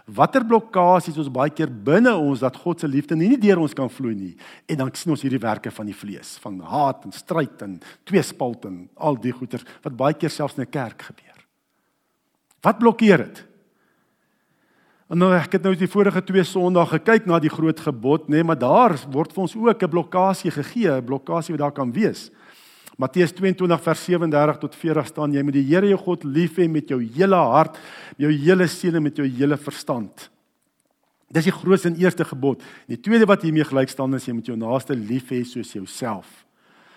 Watter 0.05 0.45
blokkades 0.45 1.17
ons 1.17 1.31
baie 1.33 1.49
keer 1.49 1.69
binne 1.69 2.13
ons 2.15 2.39
dat 2.39 2.55
God 2.55 2.79
se 2.79 2.87
liefde 2.87 3.15
nie 3.15 3.37
deur 3.37 3.59
ons 3.59 3.73
kan 3.73 3.89
vloei 3.89 4.15
nie. 4.15 4.35
En 4.67 4.77
dan 4.77 4.93
sien 4.93 5.11
ons 5.11 5.21
hierdie 5.21 5.41
werke 5.41 5.71
van 5.71 5.85
die 5.85 5.95
vlees, 5.95 6.37
van 6.43 6.59
haat 6.59 7.05
en 7.05 7.11
stryd 7.11 7.61
en 7.61 7.79
tweespalt 8.07 8.65
en 8.65 8.89
al 8.95 9.19
die 9.21 9.31
goeters 9.31 9.65
wat 9.83 9.97
baie 9.97 10.13
keer 10.13 10.29
selfs 10.29 10.57
in 10.57 10.63
'n 10.63 10.71
kerk 10.71 11.01
gebeur. 11.01 11.45
Wat 12.61 12.79
blokkeer 12.79 13.17
dit? 13.17 13.45
En 15.07 15.17
nou 15.17 15.31
ek 15.31 15.53
het 15.55 15.63
nou 15.63 15.75
die 15.75 15.87
vorige 15.87 16.21
twee 16.21 16.43
Sondae 16.43 16.85
gekyk 16.85 17.25
na 17.25 17.39
die 17.39 17.51
groot 17.51 17.79
gebod, 17.79 18.27
nê, 18.27 18.41
nee, 18.41 18.43
maar 18.43 18.59
daar 18.59 18.95
word 19.13 19.31
vir 19.31 19.41
ons 19.41 19.55
ook 19.55 19.83
'n 19.83 19.89
blokkade 19.89 20.51
gegee, 20.51 20.91
'n 20.91 21.05
blokkade 21.05 21.51
wat 21.51 21.59
daar 21.59 21.71
kan 21.71 21.91
wees. 21.91 22.29
Matteus 22.97 23.29
22 23.37 23.81
vers 23.85 24.03
37 24.09 24.57
tot 24.57 24.75
40 24.75 25.09
staan 25.11 25.33
jy 25.35 25.43
moet 25.45 25.53
die 25.53 25.67
Here 25.67 25.85
jou 25.85 25.99
God 26.01 26.23
lief 26.25 26.57
hê 26.57 26.65
met 26.65 26.89
jou 26.89 26.97
hele 26.97 27.37
hart, 27.37 27.77
jou 28.17 28.31
hele 28.33 28.65
siel 28.73 28.97
en 28.97 29.05
met 29.05 29.19
jou 29.21 29.27
hele 29.27 29.57
verstand. 29.61 30.31
Dis 31.29 31.45
die 31.45 31.53
grootste 31.53 31.91
en 31.91 31.99
eerste 32.01 32.25
gebod. 32.25 32.63
Die 32.89 32.97
tweede 32.97 33.27
wat 33.29 33.45
hiermee 33.45 33.67
gelyk 33.67 33.93
staan 33.93 34.17
is 34.17 34.25
jy 34.25 34.33
moet 34.33 34.49
jou 34.49 34.57
naaste 34.57 34.97
lief 34.97 35.29
hê 35.29 35.43
soos 35.45 35.75
jouself. 35.75 36.25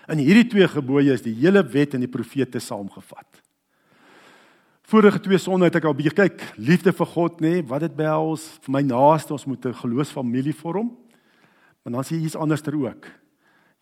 In 0.09 0.23
hierdie 0.23 0.47
twee 0.49 0.65
gebooie 0.71 1.13
is 1.13 1.21
die 1.21 1.35
hele 1.37 1.61
wet 1.69 1.93
en 1.93 2.01
die 2.01 2.09
profete 2.09 2.59
saamgevat. 2.63 3.41
Vorige 4.89 5.21
twee 5.23 5.37
sonde 5.39 5.69
het 5.69 5.77
ek 5.77 5.85
al 5.85 5.95
bietjie 5.95 6.17
kyk, 6.17 6.41
liefde 6.57 6.91
vir 6.97 7.07
God 7.13 7.43
nê, 7.43 7.59
nee, 7.59 7.67
wat 7.69 7.85
dit 7.85 7.93
behels 7.95 8.47
vir 8.65 8.73
my 8.73 8.81
naaste, 8.89 9.31
ons 9.37 9.45
moet 9.45 9.65
'n 9.65 9.77
geloofsfamilie 9.85 10.57
vorm. 10.57 10.97
Maar 11.83 11.93
dan 11.93 12.03
sê 12.03 12.17
jy 12.17 12.25
iets 12.25 12.35
anderster 12.35 12.75
ook. 12.75 13.05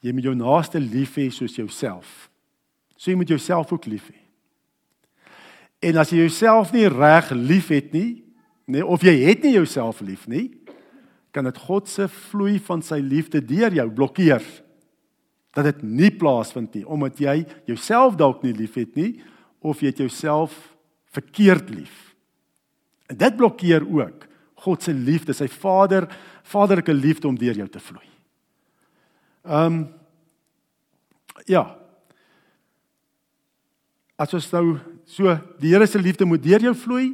Jy 0.04 0.14
moet 0.16 0.30
jou 0.30 0.36
naaste 0.38 0.80
lief 0.80 1.18
hê 1.20 1.28
soos 1.34 1.58
jouself. 1.58 2.30
So 2.96 3.12
jy 3.12 3.18
moet 3.20 3.32
jouself 3.32 3.72
ook 3.74 3.88
lief 3.90 4.08
hê. 4.12 4.18
En 5.90 6.00
as 6.02 6.12
jy 6.12 6.26
jouself 6.26 6.74
nie 6.76 6.88
reg 6.92 7.32
liefhet 7.36 7.94
nie, 7.96 8.22
nê, 8.68 8.84
of 8.84 9.04
jy 9.04 9.16
het 9.24 9.46
nie 9.46 9.56
jouself 9.56 10.02
lief 10.04 10.26
nie, 10.28 10.50
kan 11.32 11.48
dit 11.48 11.62
God 11.68 11.88
se 11.88 12.08
vloei 12.10 12.58
van 12.68 12.82
sy 12.84 13.00
liefde 13.04 13.42
deur 13.46 13.76
jou 13.76 13.88
blokkeer. 14.02 14.44
Dat 15.56 15.70
dit 15.70 15.84
nie 15.84 16.12
plaasvind 16.14 16.76
nie 16.78 16.86
omdat 16.86 17.20
jy 17.22 17.38
jouself 17.70 18.18
dalk 18.20 18.44
nie 18.46 18.54
liefhet 18.56 18.96
nie 19.00 19.14
of 19.66 19.82
jy 19.84 19.94
jouself 19.96 20.56
verkeerd 21.14 21.72
lief. 21.74 21.96
En 23.10 23.18
dit 23.18 23.38
blokkeer 23.38 23.86
ook 23.88 24.28
God 24.60 24.84
se 24.84 24.92
liefde, 24.94 25.34
sy 25.34 25.48
Vader, 25.48 26.10
vaderlike 26.44 26.94
liefde 26.94 27.30
om 27.30 27.38
deur 27.40 27.56
jou 27.56 27.68
te 27.72 27.80
vloei. 27.80 28.06
Ehm 29.44 29.66
um, 29.66 29.88
ja. 31.48 31.64
As 34.20 34.34
ons 34.36 34.50
nou 34.52 34.78
so 35.08 35.32
die 35.62 35.72
Here 35.72 35.88
se 35.88 36.00
liefde 36.00 36.26
moet 36.28 36.44
deur 36.44 36.62
jou 36.62 36.76
vloei, 36.76 37.14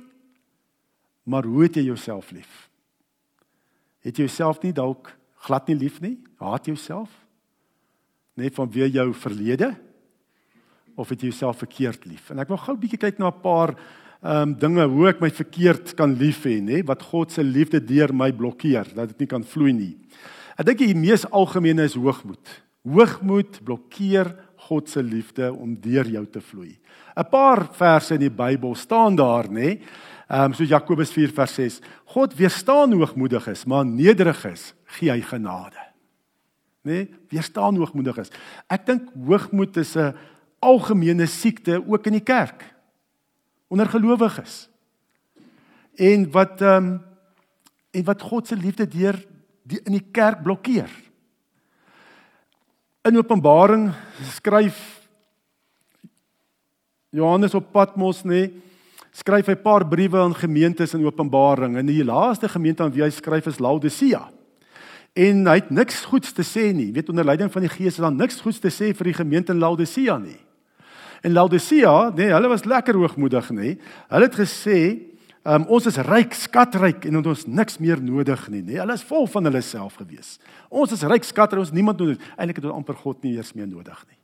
maar 1.23 1.45
hoe 1.45 1.63
het 1.63 1.77
jy 1.77 1.85
jouself 1.85 2.31
lief? 2.31 2.69
Het 4.01 4.17
jy 4.17 4.25
jouself 4.25 4.61
nie 4.63 4.73
dalk 4.73 5.13
glad 5.45 5.69
nie 5.69 5.77
lief 5.77 6.01
nie? 6.01 6.17
Haat 6.41 6.65
jouself? 6.65 7.11
Net 8.35 8.55
van 8.57 8.71
wie 8.73 8.89
jou 8.89 9.13
verlede 9.13 9.75
of 10.95 11.09
het 11.09 11.21
jy 11.21 11.29
jouself 11.29 11.61
verkeerd 11.61 12.05
lief? 12.09 12.31
En 12.31 12.39
ek 12.39 12.49
wil 12.49 12.57
gou 12.57 12.73
'n 12.75 12.79
bietjie 12.81 12.99
kyk 12.99 13.19
na 13.19 13.29
'n 13.29 13.41
paar 13.41 13.75
ehm 14.25 14.49
um, 14.49 14.53
dinge 14.57 14.85
hoe 14.89 15.09
ek 15.09 15.21
my 15.21 15.29
verkeerd 15.29 15.93
kan 15.93 16.15
lief 16.17 16.45
hê, 16.45 16.57
nê, 16.59 16.81
wat 16.83 17.03
God 17.03 17.31
se 17.31 17.43
liefde 17.43 17.79
deur 17.79 18.13
my 18.13 18.31
blokkeer, 18.31 18.87
dat 18.95 19.07
dit 19.07 19.19
nie 19.19 19.27
kan 19.27 19.43
vloei 19.43 19.73
nie. 19.73 19.97
Ek 20.55 20.65
dink 20.69 20.81
die 20.83 20.95
mees 20.97 21.25
algemene 21.35 21.85
is 21.87 21.97
hoogmoed. 21.99 22.43
Hoogmoed 22.85 23.59
blokkeer 23.65 24.31
God 24.67 24.89
se 24.89 25.03
liefde 25.03 25.51
om 25.53 25.75
deur 25.81 26.07
jou 26.09 26.25
te 26.25 26.41
vloei. 26.41 26.77
'n 27.15 27.29
Paar 27.29 27.67
verse 27.71 28.13
in 28.13 28.21
die 28.21 28.33
Bybel 28.33 28.75
staan 28.75 29.15
daar, 29.15 29.49
nê? 29.49 29.81
Ehm 30.29 30.51
um, 30.51 30.53
so 30.53 30.63
Jakobus 30.63 31.11
4 31.11 31.31
vers 31.33 31.53
6. 31.53 31.81
God 32.05 32.33
weerstaan 32.33 32.93
hoogmoediges, 32.93 33.65
maar 33.65 33.85
nederiges 33.85 34.73
gee 34.85 35.11
hy 35.11 35.21
genade. 35.21 35.77
Nê? 36.83 37.07
Weerstaan 37.29 37.77
hoogmoediges. 37.77 38.31
Ek 38.69 38.85
dink 38.85 39.09
hoogmoed 39.13 39.77
is 39.77 39.95
'n 39.95 40.15
algemene 40.59 41.27
siekte 41.27 41.83
ook 41.87 42.07
in 42.07 42.13
die 42.13 42.25
kerk 42.25 42.63
onder 43.69 43.85
gelowiges. 43.85 44.69
en 45.95 46.31
wat 46.31 46.61
ehm 46.61 46.85
um, 46.85 47.01
en 47.91 48.03
wat 48.03 48.21
God 48.21 48.47
se 48.47 48.55
liefde 48.55 48.87
deur 48.87 49.25
die 49.65 49.81
in 49.85 49.97
die 49.97 50.05
kerk 50.13 50.43
blokkeer. 50.45 50.89
In 53.05 53.17
Openbaring 53.17 53.89
skryf 54.35 54.77
Johannes 57.15 57.55
op 57.55 57.71
Patmos 57.73 58.23
nê, 58.27 58.49
skryf 59.15 59.47
hy 59.47 59.55
'n 59.55 59.63
paar 59.63 59.85
briewe 59.87 60.19
aan 60.19 60.35
gemeentes 60.35 60.93
in 60.93 61.05
Openbaring 61.05 61.77
en 61.77 61.85
die 61.85 62.03
laaste 62.03 62.49
gemeente 62.49 62.83
aan 62.83 62.91
wie 62.91 63.03
hy 63.03 63.09
skryf 63.09 63.47
is 63.47 63.59
Laodicea. 63.59 64.29
En 65.15 65.47
hy 65.47 65.55
het 65.55 65.71
niks 65.71 66.05
goeds 66.05 66.33
te 66.33 66.43
sê 66.43 66.73
nie. 66.73 66.91
Weet 66.91 67.09
onder 67.09 67.23
leiding 67.23 67.51
van 67.51 67.61
die 67.61 67.69
Gees 67.69 67.95
is 67.95 68.03
daar 68.03 68.11
niks 68.11 68.41
goeds 68.41 68.59
te 68.59 68.67
sê 68.67 68.93
vir 68.93 69.05
die 69.05 69.13
gemeente 69.13 69.53
in 69.53 69.59
Laodicea 69.59 70.17
nie. 70.17 70.39
En 71.23 71.31
Laodicea, 71.31 72.11
nê, 72.11 72.29
hulle 72.33 72.47
was 72.47 72.65
lekker 72.65 72.93
hoogmoedig 72.95 73.49
nê. 73.49 73.77
Hulle 74.09 74.27
het 74.27 74.35
gesê 74.35 75.14
Um, 75.45 75.67
ons 75.69 75.85
is 75.85 75.97
ryk, 76.01 76.33
skatryk 76.33 77.03
en 77.05 77.19
ons 77.21 77.43
niks 77.45 77.75
meer 77.77 77.99
nodig 78.01 78.47
nie, 78.49 78.63
nê? 78.65 78.79
Hulle 78.79 78.95
is 78.97 79.03
vol 79.05 79.27
van 79.29 79.45
hulle 79.45 79.61
self 79.61 79.99
gewees. 80.01 80.39
Ons 80.73 80.95
is 80.95 81.03
ryk, 81.05 81.27
skatryk, 81.27 81.61
ons 81.61 81.73
niemand 81.75 82.01
nodig. 82.01 82.23
Eintlik 82.33 82.57
het 82.57 82.65
ons 82.65 82.79
amper 82.79 82.97
God 82.97 83.19
nie 83.21 83.35
eers 83.37 83.53
meer 83.53 83.69
nodig 83.69 83.99
nie. 84.09 84.17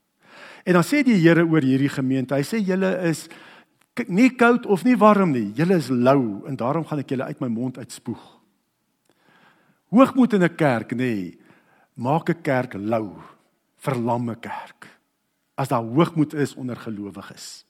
En 0.66 0.80
dan 0.80 0.86
sê 0.86 1.04
die 1.06 1.20
Here 1.22 1.44
oor 1.46 1.62
hierdie 1.62 1.92
gemeente, 1.94 2.34
hy 2.34 2.46
sê 2.48 2.58
julle 2.66 2.90
is 3.06 3.28
nie 4.10 4.32
koud 4.34 4.66
of 4.66 4.82
nie 4.88 4.96
warm 4.98 5.36
nie. 5.36 5.52
Julle 5.58 5.78
is 5.78 5.92
lou 5.94 6.42
en 6.50 6.58
daarom 6.58 6.88
gaan 6.90 7.04
ek 7.04 7.14
julle 7.14 7.30
uit 7.30 7.46
my 7.46 7.52
mond 7.54 7.78
uitspoeg. 7.78 8.24
Hoogmoed 9.94 10.34
in 10.34 10.44
'n 10.44 10.56
kerk, 10.58 10.98
nê, 10.98 11.38
maak 11.96 12.30
'n 12.30 12.42
kerk 12.42 12.74
lou, 12.74 13.14
verlamme 13.78 14.36
kerk. 14.42 14.88
As 15.56 15.70
daar 15.70 15.84
hoogmoed 15.84 16.34
is 16.34 16.56
onder 16.56 16.76
gelowiges, 16.76 17.66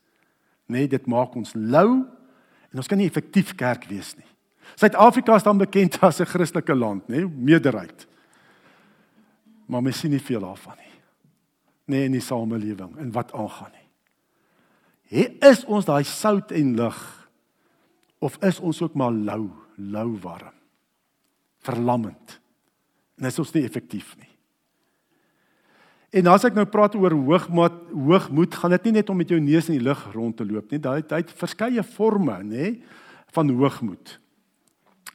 nê, 0.70 0.88
dit 0.88 1.06
maak 1.08 1.36
ons 1.36 1.52
lou 1.56 2.08
En 2.72 2.80
ons 2.80 2.88
kan 2.88 2.98
nie 2.98 3.10
effektief 3.10 3.56
kerk 3.60 3.86
wees 3.90 4.14
nie. 4.16 4.28
Suid-Afrika 4.80 5.36
is 5.36 5.44
dan 5.44 5.60
bekend 5.60 6.00
as 6.02 6.22
'n 6.22 6.26
Christelike 6.26 6.76
land, 6.76 7.08
nê, 7.08 7.28
meerderheid. 7.28 8.08
Maar 9.68 9.82
mens 9.82 10.00
sien 10.00 10.12
nie 10.12 10.20
veel 10.20 10.40
daarvan 10.40 10.78
nie. 10.78 10.94
Nee, 11.86 12.06
in 12.06 12.12
die 12.12 12.22
samelewing 12.22 12.98
en 12.98 13.12
wat 13.12 13.34
aangaan 13.34 13.72
nie. 13.72 13.88
Hè 15.12 15.50
is 15.50 15.66
ons 15.66 15.86
daai 15.86 16.04
sout 16.04 16.52
en 16.52 16.76
lig 16.76 17.30
of 18.20 18.38
is 18.44 18.60
ons 18.60 18.82
ook 18.82 18.94
maar 18.94 19.12
lou, 19.12 19.50
lou 19.76 20.18
warm? 20.22 20.54
Verlammend. 21.60 22.40
En 23.18 23.26
is 23.26 23.40
ons 23.40 23.52
nie 23.52 23.64
effektief 23.64 24.16
nie. 24.18 24.30
En 26.12 26.28
as 26.28 26.44
ek 26.44 26.58
nou 26.58 26.66
praat 26.68 26.96
oor 27.00 27.14
hoogmoed, 27.16 27.78
hoogmoed, 27.96 28.56
gaan 28.60 28.74
dit 28.76 28.90
nie 28.90 28.98
net 29.00 29.12
om 29.12 29.20
met 29.22 29.30
jou 29.32 29.40
neus 29.40 29.70
in 29.72 29.78
die 29.78 29.86
lug 29.86 30.02
rond 30.12 30.36
te 30.36 30.48
loop 30.48 30.74
nie. 30.74 30.82
Daai 30.84 31.06
tyd 31.08 31.32
verskeie 31.40 31.84
forme, 31.88 32.36
nê, 32.44 32.74
van 33.32 33.54
hoogmoed. 33.56 34.18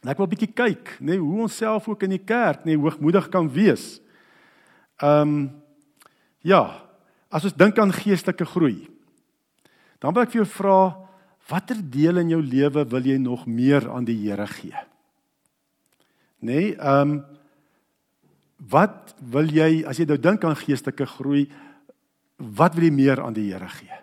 En 0.01 0.13
ek 0.13 0.17
wil 0.17 0.27
'n 0.27 0.33
bietjie 0.33 0.55
kyk, 0.55 0.97
nê, 1.01 1.19
hoe 1.19 1.43
ons 1.43 1.57
self 1.57 1.89
ook 1.89 2.03
in 2.03 2.17
die 2.17 2.25
kerk, 2.25 2.65
nê, 2.65 2.77
hoogmoedig 2.77 3.29
kan 3.29 3.49
wees. 3.49 4.01
Ehm 5.03 5.21
um, 5.21 5.51
ja, 6.41 6.81
as 7.29 7.45
ons 7.45 7.57
dink 7.57 7.79
aan 7.79 7.93
geestelike 7.93 8.47
groei, 8.47 8.89
dan 9.99 10.15
wil 10.15 10.23
ek 10.23 10.31
vir 10.31 10.45
jou 10.45 10.49
vra, 10.63 11.09
watter 11.51 11.77
deel 11.83 12.19
in 12.19 12.31
jou 12.31 12.41
lewe 12.41 12.85
wil 12.89 13.03
jy 13.03 13.19
nog 13.19 13.47
meer 13.47 13.91
aan 13.91 14.05
die 14.05 14.17
Here 14.17 14.47
gee? 14.47 14.77
Nê, 16.41 16.77
ehm 16.79 17.11
um, 17.11 17.36
Wat 18.57 19.15
wil 19.21 19.51
jy 19.53 19.85
as 19.89 20.01
jy 20.01 20.07
nou 20.09 20.19
dink 20.21 20.45
aan 20.45 20.57
geestelike 20.57 21.07
groei, 21.19 21.45
wat 22.37 22.77
wil 22.77 22.89
jy 22.89 22.95
meer 22.95 23.21
aan 23.21 23.37
die 23.37 23.51
Here 23.51 23.69
gee? 23.69 24.03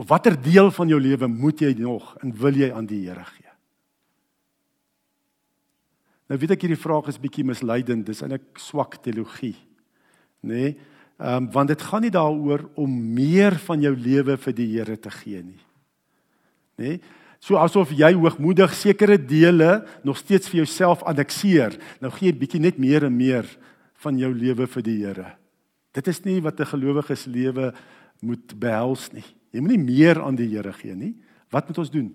Of 0.00 0.08
watter 0.08 0.36
deel 0.40 0.70
van 0.72 0.88
jou 0.88 1.00
lewe 1.00 1.28
moet 1.28 1.60
jy 1.60 1.74
nog 1.78 2.14
en 2.24 2.32
wil 2.32 2.56
jy 2.56 2.70
aan 2.72 2.88
die 2.88 3.02
Here 3.06 3.24
gee? 3.24 3.48
Nou 6.30 6.38
weet 6.38 6.54
ek 6.54 6.64
hierdie 6.64 6.78
vraag 6.78 7.10
is 7.10 7.18
bietjie 7.20 7.44
misleidend, 7.44 8.06
dis 8.06 8.22
eintlik 8.22 8.60
swak 8.62 9.00
teologie. 9.04 9.56
Nê? 10.46 10.54
Nee? 10.54 10.78
Ehm 11.20 11.44
um, 11.44 11.46
want 11.52 11.68
dit 11.68 11.82
gaan 11.84 12.00
nie 12.00 12.12
daaroor 12.14 12.62
om 12.80 12.92
meer 13.12 13.58
van 13.66 13.82
jou 13.84 13.92
lewe 13.92 14.38
vir 14.40 14.54
die 14.56 14.68
Here 14.70 14.96
te 14.96 15.10
gee 15.12 15.42
nie. 15.44 15.60
Nê? 16.80 16.94
Nee? 16.94 17.00
So 17.40 17.56
asof 17.56 17.94
jy 17.96 18.12
hoogmoedig 18.18 18.72
sekere 18.76 19.16
dele 19.16 19.80
nog 20.04 20.18
steeds 20.20 20.50
vir 20.52 20.60
jouself 20.62 21.02
annexeer. 21.08 21.78
Nou 22.04 22.12
gee 22.12 22.28
jy 22.28 22.36
bietjie 22.36 22.60
net 22.60 22.78
meer 22.78 23.06
en 23.08 23.16
meer 23.16 23.48
van 24.04 24.18
jou 24.20 24.30
lewe 24.34 24.66
vir 24.68 24.84
die 24.84 24.98
Here. 25.00 25.26
Dit 25.96 26.08
is 26.08 26.20
nie 26.24 26.40
wat 26.40 26.60
'n 26.60 26.66
gelowige 26.66 27.16
se 27.16 27.30
lewe 27.30 27.72
moet 28.20 28.58
behels 28.60 29.12
nie. 29.12 29.24
Jy 29.52 29.60
moenie 29.60 29.84
meer 29.84 30.22
aan 30.22 30.36
die 30.36 30.48
Here 30.48 30.72
gee 30.72 30.94
nie. 30.94 31.14
Wat 31.50 31.66
moet 31.68 31.78
ons 31.78 31.90
doen? 31.90 32.14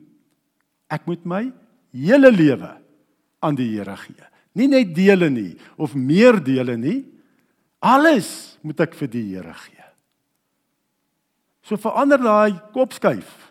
Ek 0.89 1.05
moet 1.08 1.25
my 1.25 1.51
hele 1.91 2.32
lewe 2.32 2.77
aan 3.41 3.55
die 3.55 3.75
Here 3.75 3.98
gee. 3.98 4.24
Nie 4.53 4.67
net 4.67 4.96
dele 4.96 5.29
nie 5.29 5.58
of 5.77 5.96
meer 5.96 6.44
dele 6.44 6.77
nie. 6.77 7.05
Alles 7.82 8.58
moet 8.62 8.79
ek 8.79 8.94
vir 8.94 9.08
die 9.08 9.36
Here 9.36 9.53
gee. 9.53 9.84
So 11.63 11.77
verander 11.77 12.17
daai 12.17 12.62
kopskuif. 12.72 13.44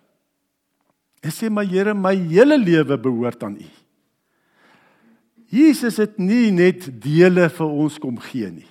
En 1.25 1.33
sê 1.33 1.49
my 1.49 1.65
Here, 1.65 1.95
my 1.97 2.15
hele 2.29 2.59
lewe 2.61 2.99
behoort 3.01 3.43
aan 3.47 3.57
U. 3.57 3.71
Jesus 5.55 6.01
het 6.03 6.19
nie 6.19 6.51
net 6.53 6.89
dele 7.01 7.47
vir 7.53 7.71
ons 7.85 7.97
kom 8.03 8.19
gee 8.21 8.51
nie. 8.51 8.71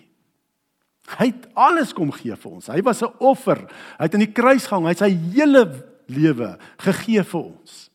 Hy 1.18 1.30
het 1.32 1.48
alles 1.60 1.94
kom 1.96 2.12
gee 2.16 2.36
vir 2.40 2.52
ons. 2.52 2.70
Hy 2.70 2.82
was 2.84 3.02
'n 3.02 3.14
offer. 3.20 3.60
Hy 3.98 4.06
het 4.06 4.14
aan 4.14 4.26
die 4.26 4.34
kruis 4.34 4.68
gehang. 4.68 4.86
Hy 4.86 4.94
het 4.94 5.04
sy 5.04 5.14
hele 5.34 5.64
lewe 6.08 6.58
gegee 6.78 7.24
vir 7.24 7.42
ons. 7.42 7.90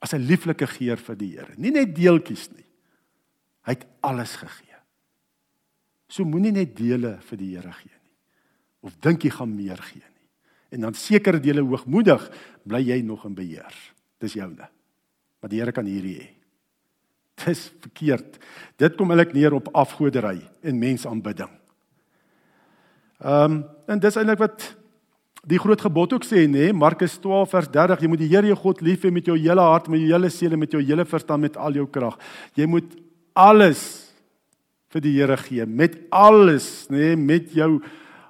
As 0.00 0.12
'n 0.14 0.26
lieflike 0.26 0.66
geur 0.66 0.96
vir 0.96 1.16
die 1.16 1.36
Here. 1.36 1.54
Nie 1.56 1.70
net 1.70 1.94
deeltjies 1.94 2.50
nie. 2.52 2.66
Hy 3.64 3.72
het 3.72 3.86
alles 4.02 4.36
gegee. 4.36 4.76
So 6.08 6.24
moenie 6.24 6.52
net 6.52 6.76
dele 6.76 7.18
vir 7.20 7.38
die 7.38 7.54
Here 7.56 7.72
gee 7.72 7.98
nie. 8.02 8.16
Of 8.82 9.00
dink 9.00 9.22
jy 9.22 9.30
gaan 9.30 9.56
meer 9.56 9.76
gee 9.76 10.02
nie 10.02 10.18
en 10.68 10.80
dan 10.80 10.94
sekere 10.94 11.40
dele 11.40 11.60
hoogmoedig, 11.64 12.30
bly 12.68 12.82
jy 12.84 13.00
nog 13.06 13.24
in 13.28 13.36
beheer. 13.36 13.74
Dis 14.22 14.36
joune. 14.38 14.68
Maar 15.38 15.52
die 15.52 15.60
Here 15.60 15.74
kan 15.74 15.86
hierdie 15.86 16.16
hê. 16.18 16.26
Dis 17.44 17.68
verkeerd. 17.82 18.38
Dit 18.80 18.96
kom 18.98 19.12
eintlik 19.12 19.34
neer 19.36 19.54
op 19.54 19.70
afgodery 19.76 20.40
en 20.62 20.80
mensaanbidding. 20.80 21.52
Ehm 23.18 23.58
um, 23.58 23.62
en 23.88 24.00
dis 24.02 24.16
eintlik 24.20 24.42
wat 24.42 24.64
die 25.48 25.58
groot 25.58 25.80
gebod 25.80 26.12
ook 26.12 26.26
sê 26.26 26.42
nê, 26.50 26.66
Markus 26.76 27.14
12 27.22 27.54
vers 27.54 27.70
30, 27.72 28.02
jy 28.02 28.10
moet 28.10 28.20
die 28.20 28.28
Here 28.28 28.50
jou 28.50 28.58
God 28.58 28.82
lief 28.84 29.06
hê 29.06 29.12
met 29.14 29.26
jou 29.26 29.36
hele 29.38 29.64
hart, 29.64 29.88
met 29.88 30.02
jou 30.02 30.10
hele 30.10 30.28
siel 30.30 30.52
en 30.52 30.60
met 30.60 30.74
jou 30.74 30.82
hele 30.82 31.06
verstand 31.08 31.46
met 31.46 31.56
al 31.56 31.78
jou 31.78 31.86
krag. 31.88 32.18
Jy 32.58 32.66
moet 32.68 32.90
alles 33.32 33.80
vir 34.92 35.04
die 35.04 35.14
Here 35.16 35.38
gee, 35.40 35.64
met 35.64 35.96
alles 36.12 36.88
nê, 36.92 37.14
met 37.16 37.48
jou 37.56 37.78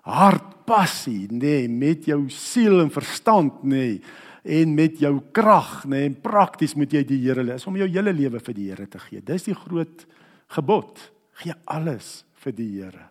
hart, 0.07 0.55
passie, 0.69 1.27
nê, 1.33 1.65
nee, 1.65 1.69
met 1.69 2.07
jou 2.07 2.21
siel 2.31 2.83
en 2.83 2.91
verstand, 2.93 3.63
nê, 3.65 3.85
nee, 3.97 4.01
en 4.49 4.73
met 4.75 4.97
jou 5.03 5.13
krag, 5.37 5.83
nê, 5.85 5.91
nee, 5.99 6.09
en 6.09 6.17
prakties 6.25 6.75
moet 6.79 6.95
jy 6.97 7.03
die 7.07 7.21
Here 7.27 7.45
lees 7.45 7.67
om 7.69 7.77
jou 7.77 7.89
hele 7.89 8.15
lewe 8.17 8.41
vir 8.41 8.57
die 8.57 8.71
Here 8.71 8.89
te 8.89 9.01
gee. 9.03 9.21
Dis 9.21 9.45
die 9.51 9.57
groot 9.57 10.07
gebod. 10.57 11.03
Gee 11.43 11.55
alles 11.69 12.23
vir 12.43 12.57
die 12.57 12.71
Here. 12.79 13.11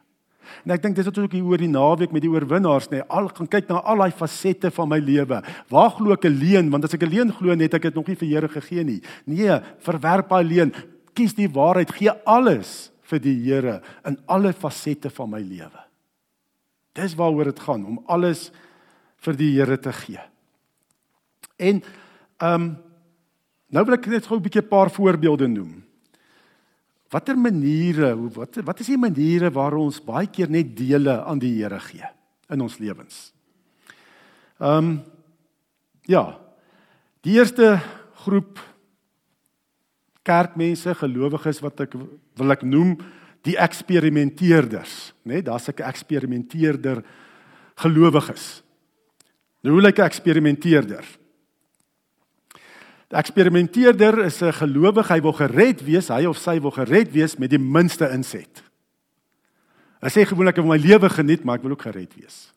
En 0.63 0.73
ek 0.73 0.83
dink 0.83 0.95
dis 0.97 1.07
wat 1.07 1.17
ons 1.19 1.27
ook 1.27 1.35
hier 1.35 1.47
oor 1.47 1.61
die 1.61 1.69
naweek 1.69 2.13
met 2.15 2.23
die 2.23 2.31
oorwinnaars 2.31 2.87
nê, 2.89 3.01
nee, 3.01 3.07
al 3.11 3.27
gaan 3.35 3.49
kyk 3.51 3.67
na 3.69 3.81
al 3.83 4.03
daai 4.03 4.15
fasette 4.15 4.71
van 4.73 4.89
my 4.93 4.99
lewe. 5.03 5.41
Waar 5.71 5.91
glo 5.97 6.15
ek 6.15 6.25
'n 6.25 6.39
leuen? 6.39 6.71
Want 6.71 6.85
as 6.85 6.93
ek 6.93 7.03
'n 7.03 7.11
leuen 7.11 7.31
glo, 7.31 7.53
net 7.55 7.73
ek 7.73 7.83
het 7.83 7.95
nog 7.95 8.07
nie 8.07 8.15
vir 8.15 8.27
Here 8.27 8.47
gegee 8.47 8.83
nie. 8.83 9.01
Nee, 9.25 9.61
verwerp 9.79 10.29
daai 10.29 10.43
leuen. 10.43 10.73
Kies 11.13 11.33
die 11.33 11.49
waarheid, 11.49 11.91
gee 11.91 12.11
alles 12.25 12.91
vir 13.03 13.19
die 13.19 13.35
Here 13.43 13.81
in 14.05 14.17
alle 14.27 14.53
fasette 14.53 15.09
van 15.09 15.29
my 15.29 15.41
lewe. 15.41 15.81
Dis 16.93 17.15
waaroor 17.15 17.45
dit 17.45 17.59
gaan 17.59 17.85
om 17.85 17.99
alles 18.07 18.51
vir 19.17 19.33
die 19.35 19.53
Here 19.53 19.77
te 19.77 19.91
gee. 19.91 20.19
En 21.57 21.81
ehm 22.37 22.61
um, 22.61 22.67
nou 23.67 23.83
wil 23.83 23.97
ek 23.97 24.05
net 24.07 24.25
gou 24.25 24.37
'n 24.37 24.43
bietjie 24.43 24.61
'n 24.61 24.67
paar 24.69 24.89
voorbeelde 24.89 25.47
noem. 25.47 25.83
Watter 27.09 27.37
maniere, 27.37 28.15
wat 28.15 28.55
wat 28.63 28.79
is 28.79 28.87
die 28.87 28.97
maniere 28.97 29.51
waar 29.51 29.73
ons 29.73 29.99
baie 30.03 30.27
keer 30.27 30.49
net 30.49 30.77
dele 30.77 31.23
aan 31.23 31.39
die 31.39 31.61
Here 31.61 31.79
gee 31.79 32.07
in 32.49 32.61
ons 32.61 32.77
lewens? 32.77 33.33
Ehm 34.59 34.77
um, 34.77 35.03
ja. 36.07 36.39
Die 37.21 37.33
eerste 37.33 37.79
groep 38.23 38.59
kerkmense, 40.23 40.95
gelowiges 40.95 41.59
wat 41.59 41.79
ek 41.79 41.93
wil 42.35 42.51
ek 42.51 42.63
noem, 42.63 42.97
die 43.47 43.57
eksperimenteerders, 43.57 45.13
né? 45.23 45.39
Nee, 45.39 45.41
Daar's 45.41 45.67
'n 45.67 45.83
eksperimenteerder 45.83 47.03
gelowiges. 47.75 48.63
Nou 49.63 49.73
hoe 49.73 49.81
lyk 49.81 49.99
'n 49.99 50.05
eksperimenteerder? 50.05 51.05
Die 53.07 53.15
eksperimenteerder 53.15 54.25
is 54.25 54.41
'n 54.41 54.51
gelowige, 54.51 55.13
hy 55.13 55.21
wil 55.21 55.33
gered 55.33 55.81
wees, 55.85 56.09
hy 56.09 56.25
of 56.25 56.37
sy 56.37 56.59
wil 56.59 56.71
gered 56.71 57.11
wees 57.11 57.37
met 57.37 57.49
die 57.49 57.59
minste 57.59 58.09
inset. 58.11 58.63
Hy 60.01 60.09
sê 60.09 60.25
gewoonlik 60.27 60.57
ek 60.57 60.63
wil 60.63 60.75
my 60.75 60.77
lewe 60.77 61.09
geniet, 61.09 61.43
maar 61.43 61.55
ek 61.55 61.63
wil 61.63 61.71
ook 61.71 61.81
gered 61.81 62.13
wees. 62.15 62.53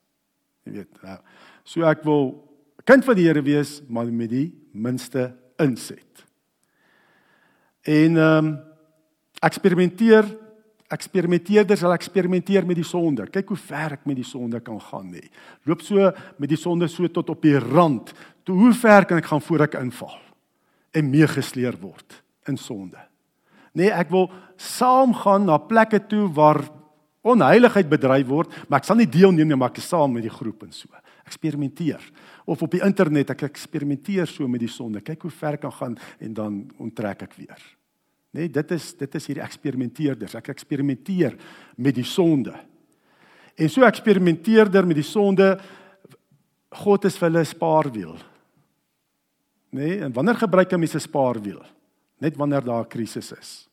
Jy 0.66 0.73
weet, 0.73 1.02
nou, 1.02 1.19
so 1.64 1.83
ek 1.83 2.02
wil 2.04 2.49
kind 2.85 3.04
van 3.04 3.14
die 3.14 3.26
Here 3.26 3.42
wees, 3.42 3.80
maar 3.88 4.07
met 4.07 4.30
die 4.30 4.52
minste 4.73 5.37
inset. 5.59 6.26
En 7.83 8.16
ehm 8.16 8.47
um, 8.47 8.59
eksperimenteer 9.42 10.37
eksperimenteerders 10.90 11.80
hulle 11.80 11.95
eksperimenteer 11.95 12.66
met 12.66 12.76
die 12.76 12.85
sonde. 12.85 13.26
Kyk 13.30 13.49
hoe 13.49 13.57
ver 13.57 13.92
ek 13.92 14.07
met 14.07 14.16
die 14.16 14.25
sonde 14.25 14.61
kan 14.61 14.80
gaan 14.80 15.12
nê. 15.12 15.30
Loop 15.64 15.83
so 15.83 16.11
met 16.37 16.49
die 16.49 16.59
sonde 16.59 16.88
so 16.88 17.07
tot 17.09 17.30
op 17.30 17.42
die 17.42 17.59
rand. 17.59 18.12
Toe 18.42 18.57
hoe 18.59 18.75
ver 18.75 19.04
kan 19.07 19.19
ek 19.19 19.26
gaan 19.26 19.40
voor 19.40 19.61
ek 19.61 19.75
inval 19.75 20.29
en 20.92 21.11
meegesleer 21.11 21.76
word 21.80 22.23
in 22.49 22.59
sonde? 22.59 22.99
Nee, 23.73 23.90
ek 23.94 24.11
wil 24.11 24.28
saamgaan 24.59 25.47
na 25.47 25.59
plekke 25.59 26.00
toe 26.11 26.26
waar 26.35 26.64
onheiligheid 27.26 27.88
bedryf 27.90 28.26
word, 28.30 28.54
maar 28.68 28.80
ek 28.80 28.88
sal 28.88 28.99
nie 28.99 29.09
deelneem 29.11 29.50
nie, 29.50 29.59
maar 29.59 29.73
ek 29.73 29.82
is 29.82 29.90
saam 29.92 30.14
met 30.16 30.25
die 30.25 30.32
groep 30.32 30.64
en 30.64 30.73
so. 30.75 30.88
Eksperimenteer. 31.28 32.02
Of 32.49 32.64
op 32.64 32.73
die 32.73 32.82
internet 32.82 33.30
ek 33.37 33.44
eksperimenteer 33.50 34.26
so 34.26 34.49
met 34.50 34.64
die 34.64 34.73
sonde. 34.73 35.02
Kyk 35.04 35.28
hoe 35.28 35.35
ver 35.35 35.59
kan 35.62 35.75
gaan 35.76 35.99
en 36.18 36.32
dan 36.35 36.56
onttrek 36.80 37.23
ek 37.28 37.37
weer. 37.38 37.61
Nee, 38.35 38.49
dit 38.50 38.73
is 38.75 38.92
dit 38.99 39.14
is 39.18 39.28
hierdie 39.28 39.44
eksperimenteerders. 39.44 40.37
Ek 40.38 40.50
eksperimenteer 40.54 41.37
met 41.76 41.94
die 41.99 42.06
sonde. 42.06 42.54
En 43.59 43.70
so 43.70 43.85
eksperimenteerder 43.87 44.87
met 44.87 45.00
die 45.02 45.06
sonde 45.06 45.52
God 46.70 47.04
is 47.04 47.18
vir 47.18 47.28
hulle 47.28 47.42
'n 47.42 47.50
spaarwiel. 47.50 48.16
Nee, 49.70 50.00
en 50.02 50.12
wanneer 50.12 50.34
gebruik 50.34 50.72
'n 50.72 50.78
mens 50.78 50.94
'n 50.94 51.00
spaarwiel? 51.00 51.62
Net 52.18 52.36
wanneer 52.36 52.64
daar 52.64 52.84
'n 52.84 52.88
krisis 52.88 53.32
is. 53.32 53.68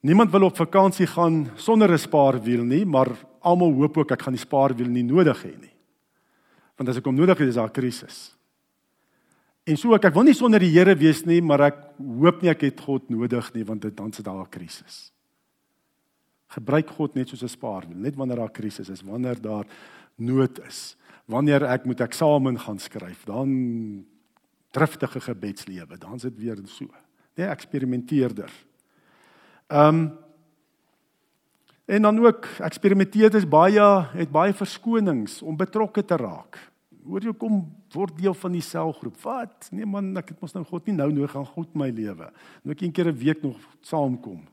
Niemand 0.00 0.30
wil 0.30 0.42
op 0.42 0.56
vakansie 0.56 1.06
gaan 1.06 1.50
sonder 1.54 1.92
'n 1.92 1.98
spaarwiel 1.98 2.64
nie, 2.64 2.84
maar 2.86 3.08
almal 3.40 3.72
hoop 3.72 3.96
ook 3.96 4.10
ek 4.10 4.22
gaan 4.22 4.32
die 4.32 4.46
spaarwiel 4.46 4.88
nie 4.88 5.02
nodig 5.02 5.42
hê 5.42 5.60
nie. 5.60 5.74
Want 6.76 6.88
as 6.88 6.96
ek 6.96 7.04
hom 7.04 7.14
nodig 7.14 7.38
het, 7.38 7.48
is 7.48 7.54
daar 7.54 7.68
'n 7.68 7.72
krisis. 7.72 8.36
En 9.64 9.76
so 9.76 9.94
ek 9.94 10.04
ek 10.04 10.14
wil 10.14 10.22
nie 10.22 10.34
sonder 10.34 10.58
die 10.58 10.70
Here 10.70 10.94
wees 10.94 11.24
nie, 11.24 11.40
maar 11.40 11.60
ek 11.60 11.76
hoop 11.98 12.42
nie 12.42 12.50
ek 12.50 12.60
het 12.60 12.80
God 12.80 13.10
nodig 13.10 13.54
nie 13.54 13.64
want 13.64 13.82
dit 13.82 13.96
dan 13.96 14.12
sit 14.12 14.24
daar 14.24 14.40
'n 14.40 14.50
krisis. 14.50 15.12
Gebruik 16.48 16.88
God 16.90 17.14
net 17.14 17.28
soos 17.28 17.42
'n 17.42 17.48
spaarwiel, 17.48 17.98
net 17.98 18.16
wanneer 18.16 18.36
daar 18.36 18.48
'n 18.48 18.52
krisis 18.52 18.88
is, 18.88 19.02
wanneer 19.02 19.40
daar 19.40 19.66
nood 20.16 20.58
is. 20.66 20.96
Wanneer 21.26 21.64
ek 21.64 21.84
moet 21.84 22.00
eksamen 22.00 22.58
gaan 22.58 22.78
skryf, 22.78 23.24
dan 23.24 24.06
driftige 24.78 25.20
gebedslewe, 25.20 25.98
dan 25.98 26.18
sit 26.22 26.38
weer 26.38 26.58
so. 26.64 26.86
Nee, 27.34 27.46
eksperimenteerder. 27.46 28.50
Ehm 29.66 29.94
um, 29.94 30.08
en 31.88 32.02
dan 32.02 32.18
ook 32.20 32.44
eksperimenteer 32.60 33.34
is 33.34 33.46
baie 33.48 33.84
het 34.12 34.28
baie 34.30 34.52
verskonings 34.52 35.38
om 35.42 35.56
betrokke 35.56 36.04
te 36.04 36.16
raak. 36.20 36.58
Hoor 37.08 37.24
jy 37.24 37.32
kom 37.32 37.62
word 37.94 38.18
deel 38.18 38.34
van 38.36 38.52
die 38.52 38.60
selgroep. 38.60 39.16
Wat? 39.22 39.70
Nee 39.72 39.88
man, 39.88 40.10
ek 40.20 40.34
het 40.34 40.42
mos 40.44 40.52
nou 40.52 40.66
God 40.68 40.84
nie 40.84 40.98
nou 40.98 41.08
nodig 41.08 41.32
gaan 41.32 41.48
goed 41.48 41.72
my 41.72 41.88
lewe. 41.88 42.28
Nou 42.60 42.76
ek 42.76 42.84
een 42.84 42.92
keer 42.92 43.08
'n 43.08 43.16
week 43.16 43.42
nog 43.42 43.56
saamkom. 43.80 44.44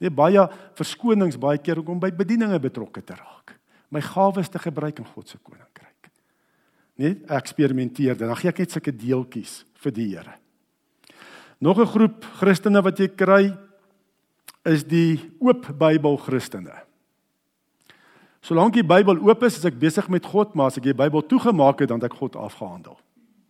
Nee, 0.00 0.10
baie 0.10 0.48
verskonings 0.74 1.36
baie 1.36 1.58
keer 1.58 1.82
om 1.84 2.00
by 2.00 2.10
bedieninge 2.10 2.58
betrokke 2.58 3.04
te 3.04 3.14
raak. 3.14 3.58
My 3.90 4.00
gawes 4.00 4.48
te 4.48 4.58
gebruik 4.58 4.98
in 4.98 5.04
God 5.04 5.28
se 5.28 5.38
koninkryk. 5.38 5.89
Nee, 7.00 7.16
eksperimenteer 7.32 8.18
dan. 8.18 8.34
Gee 8.36 8.50
ek 8.52 8.60
net 8.60 8.74
sulke 8.74 8.92
deeltjies 8.92 9.62
vir 9.80 9.96
die 9.96 10.08
Here. 10.12 10.36
Nog 11.60 11.78
'n 11.80 11.88
groep 11.88 12.24
Christene 12.40 12.82
wat 12.82 12.98
jy 12.98 13.08
kry 13.08 13.56
is 14.64 14.84
die 14.84 15.32
oop 15.40 15.66
Bybel 15.78 16.16
Christene. 16.16 16.76
Solank 18.42 18.74
die 18.74 18.84
Bybel 18.84 19.16
oop 19.20 19.42
is, 19.44 19.56
is 19.56 19.64
ek 19.64 19.78
besig 19.78 20.08
met 20.08 20.26
God, 20.26 20.54
maar 20.54 20.66
as 20.66 20.76
ek 20.76 20.84
die 20.84 20.94
Bybel 20.94 21.22
toegemaak 21.22 21.80
het, 21.80 21.88
dan 21.88 22.00
het 22.00 22.12
ek 22.12 22.18
God 22.18 22.36
afgehandel. 22.36 22.98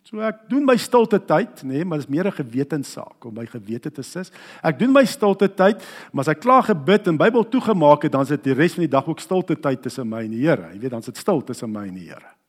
So 0.04 0.19
ek 0.21 0.49
doen 0.49 0.64
my 0.64 0.76
stilte 0.76 1.19
tyd, 1.19 1.62
nê, 1.62 1.78
nee, 1.78 1.85
maar 1.85 1.99
dit 1.99 2.09
is 2.09 2.14
meer 2.14 2.26
'n 2.26 2.42
gewetenssaak 2.42 3.25
om 3.25 3.35
my 3.35 3.47
gewete 3.47 3.90
te 3.90 4.02
sis. 4.02 4.30
Ek 4.62 4.78
doen 4.78 4.92
my 4.92 5.04
stilte 5.04 5.49
tyd, 5.49 5.83
maar 6.12 6.23
as 6.23 6.28
ek 6.28 6.40
klaar 6.40 6.62
gebid 6.62 7.07
en 7.07 7.16
Bybel 7.16 7.45
toegemaak 7.49 8.02
het, 8.02 8.12
dan 8.12 8.23
is 8.23 8.28
dit 8.28 8.45
die 8.45 8.54
res 8.54 8.75
van 8.75 8.83
die 8.83 8.90
dag 8.90 9.07
ook 9.07 9.20
stilte 9.20 9.57
tyd 9.57 9.83
tussen 9.83 10.09
my 10.09 10.25
en 10.25 10.31
die 10.31 10.46
Here. 10.46 10.72
Jy 10.72 10.81
weet, 10.81 10.90
dan 10.90 11.01
is 11.01 11.07
dit 11.07 11.16
stil 11.16 11.42
tussen 11.42 11.70
my 11.70 11.87
en 11.87 11.94
die 11.94 12.09
Here. 12.09 12.39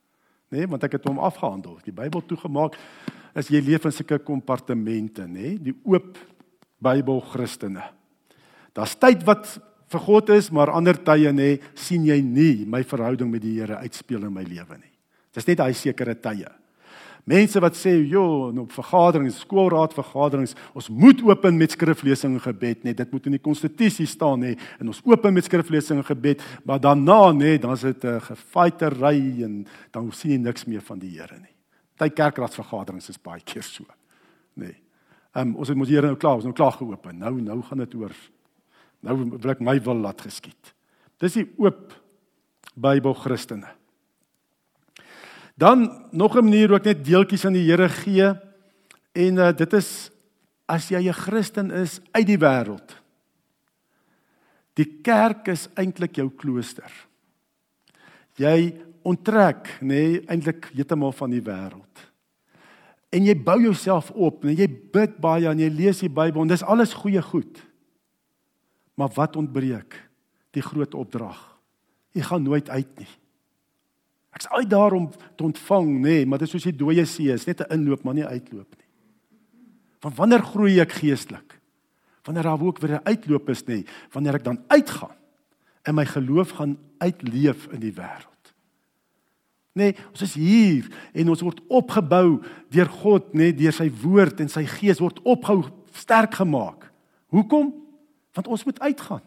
Nê, 0.52 0.64
nee, 0.64 0.68
want 0.68 0.84
ek 0.84 0.98
het 0.98 1.08
hom 1.08 1.22
afgehandel. 1.24 1.78
Die 1.86 1.96
Bybel 1.96 2.24
toegemaak 2.28 2.76
is 3.40 3.48
jy 3.54 3.62
leef 3.64 3.88
in 3.88 3.94
sulke 3.96 4.18
kompartemente, 4.20 5.24
nê, 5.24 5.54
nee, 5.54 5.60
die 5.72 5.76
oop 5.88 6.18
Bybel 6.84 7.22
Christene. 7.32 7.86
Daar's 8.76 8.98
tyd 9.00 9.24
wat 9.28 9.48
vir 9.92 10.04
God 10.04 10.32
is, 10.36 10.50
maar 10.52 10.74
ander 10.76 11.00
tye 11.00 11.32
nê, 11.36 11.54
sien 11.76 12.04
jy 12.08 12.20
nie 12.24 12.66
my 12.68 12.84
verhouding 12.88 13.32
met 13.32 13.44
die 13.44 13.58
Here 13.60 13.80
uitspeel 13.84 14.28
in 14.28 14.36
my 14.36 14.44
lewe 14.48 14.80
nie. 14.80 14.92
Dis 15.32 15.48
net 15.48 15.62
daai 15.62 15.74
sekere 15.78 16.18
tye. 16.20 16.50
Mense 17.26 17.60
wat 17.60 17.76
sê, 17.76 18.08
"Jo, 18.08 18.50
op 18.60 18.72
vergaderings, 18.72 19.40
skoolraad 19.40 19.94
vergaderings, 19.94 20.56
ons 20.74 20.90
moet 20.90 21.22
open 21.24 21.58
met 21.58 21.72
skriflesing 21.72 22.34
en 22.34 22.42
gebed, 22.42 22.84
net 22.84 22.98
dit 22.98 23.12
moet 23.12 23.26
in 23.26 23.32
die 23.32 23.42
konstitusie 23.42 24.06
staan 24.06 24.40
nê, 24.40 24.58
en 24.80 24.88
ons 24.88 25.02
open 25.06 25.34
met 25.34 25.44
skriflesing 25.44 25.98
en 25.98 26.06
gebed, 26.06 26.42
maar 26.66 26.80
daarna 26.80 27.32
nê, 27.32 27.60
dan 27.60 27.72
is 27.72 27.82
dit 27.82 28.04
'n 28.04 28.20
gefightery 28.20 29.44
en 29.44 29.68
dan 29.92 30.12
sien 30.12 30.32
jy 30.32 30.38
niks 30.38 30.66
meer 30.66 30.82
van 30.82 31.00
die 31.00 31.20
Here 31.20 31.40
nie. 31.40 31.56
Party 31.98 32.14
kerkraadsvergaderings 32.14 33.10
is 33.10 33.18
baie 33.18 33.42
keer 33.44 33.64
so. 33.64 33.86
Nê. 34.58 34.76
Ehm 35.36 35.48
um, 35.48 35.56
ons 35.56 35.68
het 35.68 35.78
mos 35.78 35.88
hier 35.88 36.02
nou 36.02 36.16
klaar, 36.16 36.36
ons 36.36 36.44
nou 36.44 36.54
klaar 36.54 36.72
geopen. 36.72 37.18
Nou 37.18 37.42
nou 37.42 37.62
gaan 37.62 37.78
dit 37.78 37.96
oor 37.96 38.12
Nou 39.02 39.18
wil 39.18 39.54
ek 39.54 39.62
my 39.66 39.80
wil 39.82 40.02
laat 40.04 40.22
geskied. 40.22 40.74
Dis 41.22 41.40
die 41.40 41.48
oop 41.62 41.94
Bybel 42.78 43.16
Christene. 43.18 43.70
Dan 45.56 46.08
nog 46.12 46.36
'n 46.36 46.44
manier 46.44 46.74
ek 46.74 46.84
net 46.84 47.06
deeltjies 47.06 47.46
aan 47.46 47.54
die 47.54 47.70
Here 47.70 47.90
gee 47.90 48.34
en 49.12 49.38
uh, 49.38 49.52
dit 49.52 49.74
is 49.74 50.12
as 50.66 50.90
jy 50.90 51.08
'n 51.08 51.14
Christen 51.14 51.72
is 51.72 52.00
uit 52.12 52.28
die 52.28 52.38
wêreld. 52.38 53.02
Die 54.74 55.02
kerk 55.04 55.48
is 55.48 55.68
eintlik 55.76 56.16
jou 56.16 56.30
klooster. 56.30 56.92
Jy 58.36 58.76
onttrek 59.04 59.78
nê 59.82 59.88
nee, 59.88 60.22
eintlik 60.28 60.70
heeltemal 60.74 61.12
van 61.12 61.30
die 61.30 61.44
wêreld. 61.44 62.08
En 63.12 63.26
jy 63.26 63.36
bou 63.36 63.58
jouself 63.60 64.12
op, 64.12 64.46
en 64.46 64.56
jy 64.56 64.68
bid 64.68 65.18
baie 65.20 65.50
en 65.50 65.60
jy 65.60 65.68
lees 65.70 66.00
die 66.00 66.10
Bybel 66.10 66.42
en 66.42 66.48
dis 66.48 66.64
alles 66.64 66.94
goeie 66.94 67.22
goed. 67.22 67.60
Maar 68.96 69.12
wat 69.18 69.36
ontbreek? 69.36 69.98
Die 70.56 70.64
groot 70.64 70.96
opdrag. 70.96 71.40
Jy 72.16 72.24
gaan 72.28 72.44
nooit 72.44 72.70
uit 72.70 73.00
nie. 73.00 73.12
Ek's 74.32 74.48
uit 74.48 74.70
daar 74.70 74.94
om 74.96 75.10
te 75.36 75.44
ontvang, 75.44 75.90
nê, 76.00 76.02
nee, 76.02 76.26
maar 76.26 76.40
dit 76.40 76.48
is 76.48 76.54
soos 76.56 76.70
die 76.70 76.80
dooie 76.80 77.06
see, 77.06 77.34
is 77.34 77.46
net 77.46 77.62
'n 77.62 77.74
inloop, 77.74 78.04
maar 78.04 78.14
nie 78.14 78.26
uitloop 78.26 78.76
nie. 78.78 78.88
Van 80.00 80.16
wanneer 80.16 80.44
groei 80.44 80.80
ek 80.80 80.92
geestelik? 80.92 81.60
Wanneer 82.24 82.44
daar 82.44 82.62
ook 82.62 82.80
weer 82.80 83.00
'n 83.00 83.08
uitloop 83.08 83.50
is, 83.50 83.64
nê, 83.64 83.68
nee, 83.68 83.86
wanneer 84.12 84.36
ek 84.36 84.44
dan 84.44 84.64
uitgaan 84.68 85.16
en 85.84 85.96
my 85.96 86.06
geloof 86.06 86.50
gaan 86.50 86.78
uitleef 86.98 87.68
in 87.72 87.80
die 87.80 87.94
wêreld. 87.94 88.54
Nee, 89.74 89.96
ons 90.12 90.22
is 90.22 90.34
hier 90.34 90.88
en 91.14 91.30
ons 91.30 91.42
word 91.42 91.62
opgebou 91.68 92.42
deur 92.70 92.90
God, 92.90 93.34
nê, 93.34 93.38
nee, 93.38 93.54
deur 93.54 93.74
sy 93.74 93.92
woord 94.02 94.40
en 94.40 94.50
sy 94.50 94.66
gees 94.66 95.00
word 95.00 95.22
opgehou 95.24 95.64
sterk 95.92 96.34
gemaak. 96.34 96.92
Hoekom? 97.32 97.74
Want 98.34 98.48
ons 98.48 98.64
moet 98.64 98.80
uitgaan. 98.80 99.22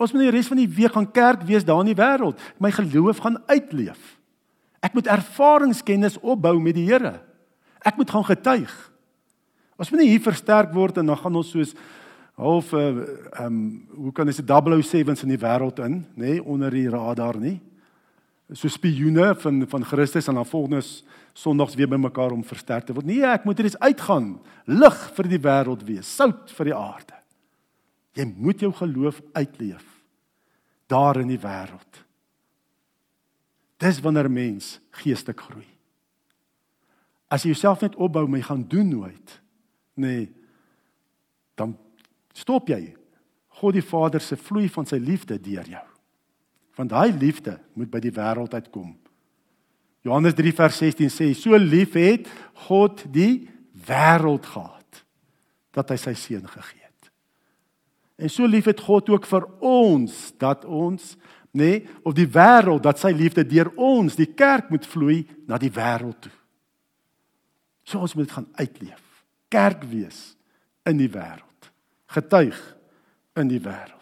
Ons 0.00 0.14
moet 0.14 0.24
die 0.24 0.32
res 0.32 0.48
van 0.48 0.60
die 0.62 0.70
week 0.70 0.94
gaan 0.96 1.10
kerk 1.12 1.44
wees 1.48 1.66
daar 1.66 1.82
in 1.84 1.92
die 1.92 1.98
wêreld. 1.98 2.40
My 2.56 2.72
geloof 2.72 3.20
gaan 3.20 3.36
uitleef. 3.50 4.16
Ek 4.80 4.96
moet 4.96 5.10
ervaringskennis 5.12 6.16
opbou 6.24 6.56
met 6.62 6.78
die 6.78 6.86
Here. 6.88 7.18
Ek 7.84 7.98
moet 8.00 8.10
gaan 8.10 8.24
getuig. 8.24 8.72
Ons 9.80 9.92
moet 9.92 10.04
hier 10.04 10.22
versterk 10.24 10.72
word 10.76 11.00
en 11.00 11.12
dan 11.12 11.20
gaan 11.20 11.36
ons 11.40 11.52
soos 11.52 11.74
half 12.40 12.72
uh 12.72 12.80
ehm 12.80 13.44
um, 13.44 13.60
hoe 14.06 14.12
kan 14.16 14.28
dit 14.28 14.40
007s 14.40 15.24
in 15.26 15.34
die 15.34 15.40
wêreld 15.40 15.78
in, 15.84 16.00
nê, 16.16 16.36
nee, 16.36 16.44
onder 16.44 16.72
die 16.72 16.88
radar 16.88 17.36
nie. 17.40 17.58
So 18.52 18.68
spioene 18.68 19.34
van 19.36 19.66
van 19.68 19.84
Christus 19.84 20.28
en 20.28 20.40
dan 20.40 20.46
volgende 20.46 20.82
Sondags 21.32 21.74
weer 21.74 21.88
bymekaar 21.88 22.32
om 22.32 22.44
versterk 22.44 22.86
te 22.86 22.96
word. 22.96 23.06
Nee, 23.06 23.22
ek 23.22 23.44
moet 23.44 23.58
hier 23.58 23.76
uitgaan. 23.78 24.38
Lig 24.64 24.98
vir 25.14 25.28
die 25.28 25.40
wêreld 25.40 25.84
wees, 25.84 26.16
sout 26.16 26.50
vir 26.56 26.72
die 26.72 26.76
aarde. 26.76 27.19
Jy 28.18 28.26
moet 28.36 28.60
jou 28.60 28.72
geloof 28.74 29.20
uitleef 29.32 29.86
daar 30.90 31.20
in 31.22 31.30
die 31.30 31.38
wêreld. 31.38 32.00
Dis 33.80 34.00
wanneer 34.02 34.30
mens 34.30 34.78
geestelik 35.02 35.40
groei. 35.40 35.68
As 37.30 37.44
jy 37.44 37.52
jouself 37.52 37.84
net 37.84 37.94
opbou 37.94 38.26
maar 38.26 38.42
jy 38.42 38.48
gaan 38.48 38.64
doen 38.68 38.88
nooit, 38.90 39.36
nê, 39.94 40.08
nee, 40.08 40.24
dan 41.54 41.76
stop 42.34 42.72
jy. 42.72 42.96
God 43.60 43.76
die 43.76 43.84
Vader 43.84 44.22
se 44.24 44.38
vloei 44.40 44.66
van 44.72 44.88
sy 44.88 44.98
liefde 44.98 45.36
deur 45.38 45.68
jou. 45.68 45.86
Want 46.80 46.90
daai 46.90 47.12
liefde 47.12 47.58
moet 47.76 47.92
by 47.92 48.00
die 48.02 48.14
wêreld 48.16 48.56
uitkom. 48.56 48.94
Johannes 50.02 50.34
3 50.34 50.54
vers 50.56 50.80
16 50.80 51.12
sê 51.12 51.30
so 51.36 51.56
lief 51.60 51.94
het 52.00 52.28
God 52.66 53.04
die 53.12 53.46
wêreld 53.86 54.48
gehad 54.48 55.04
dat 55.76 55.92
hy 55.92 56.00
sy 56.00 56.16
seun 56.18 56.48
gegee 56.48 56.79
En 58.20 58.28
so 58.30 58.46
lief 58.46 58.68
het 58.68 58.80
God 58.84 59.08
ook 59.08 59.26
vir 59.26 59.46
ons 59.64 60.16
dat 60.40 60.64
ons 60.68 61.14
nê 61.50 61.70
nee, 61.70 61.78
of 62.06 62.14
die 62.14 62.28
wêreld 62.30 62.84
dat 62.84 63.00
sy 63.00 63.10
liefde 63.16 63.42
deur 63.48 63.72
ons 63.80 64.14
die 64.18 64.28
kerk 64.38 64.68
moet 64.70 64.84
vloei 64.86 65.24
na 65.48 65.58
die 65.58 65.72
wêreld 65.72 66.18
toe. 66.22 66.34
So 67.82 67.98
ons 67.98 68.14
moet 68.14 68.30
gaan 68.30 68.46
uitleef. 68.60 69.00
Kerk 69.50 69.82
wees 69.90 70.36
in 70.86 71.00
die 71.00 71.10
wêreld. 71.10 71.70
Getuig 72.12 72.58
in 73.40 73.50
die 73.50 73.62
wêreld. 73.64 73.96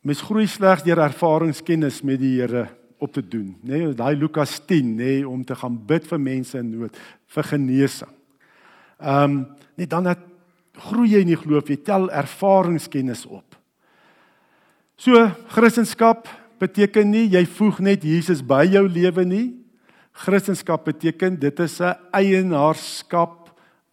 Mens 0.00 0.22
groei 0.24 0.46
slegs 0.48 0.86
deur 0.86 1.02
ervaringskennis 1.04 2.00
met 2.06 2.22
die 2.22 2.38
Here 2.38 2.68
op 3.00 3.12
te 3.12 3.20
doen, 3.24 3.52
nê? 3.60 3.82
Nee, 3.82 3.92
daai 3.96 4.14
Lukas 4.16 4.58
10, 4.68 4.94
nê, 4.94 5.04
nee, 5.18 5.28
om 5.28 5.44
te 5.44 5.56
gaan 5.56 5.76
bid 5.88 6.06
vir 6.08 6.20
mense 6.20 6.56
in 6.60 6.72
nood, 6.72 6.96
vir 7.32 7.46
genesing. 7.48 8.16
Ehm, 9.00 9.24
um, 9.24 9.46
net 9.76 9.90
dan 9.90 10.04
dat 10.04 10.18
groei 10.76 11.08
jy 11.14 11.20
in 11.24 11.32
die 11.32 11.40
geloof, 11.40 11.68
jy 11.68 11.76
tel 11.84 12.10
ervaringskennis 12.10 13.26
op. 13.26 13.56
So, 15.00 15.16
Christendom 15.48 16.20
beteken 16.60 17.08
nie 17.08 17.30
jy 17.32 17.46
voeg 17.46 17.80
net 17.80 18.04
Jesus 18.04 18.42
by 18.44 18.66
jou 18.68 18.84
lewe 18.88 19.24
nie. 19.24 19.46
Christendom 20.12 20.82
beteken 20.84 21.38
dit 21.40 21.60
is 21.60 21.80
'n 21.80 21.96
eienaarskap 22.12 23.40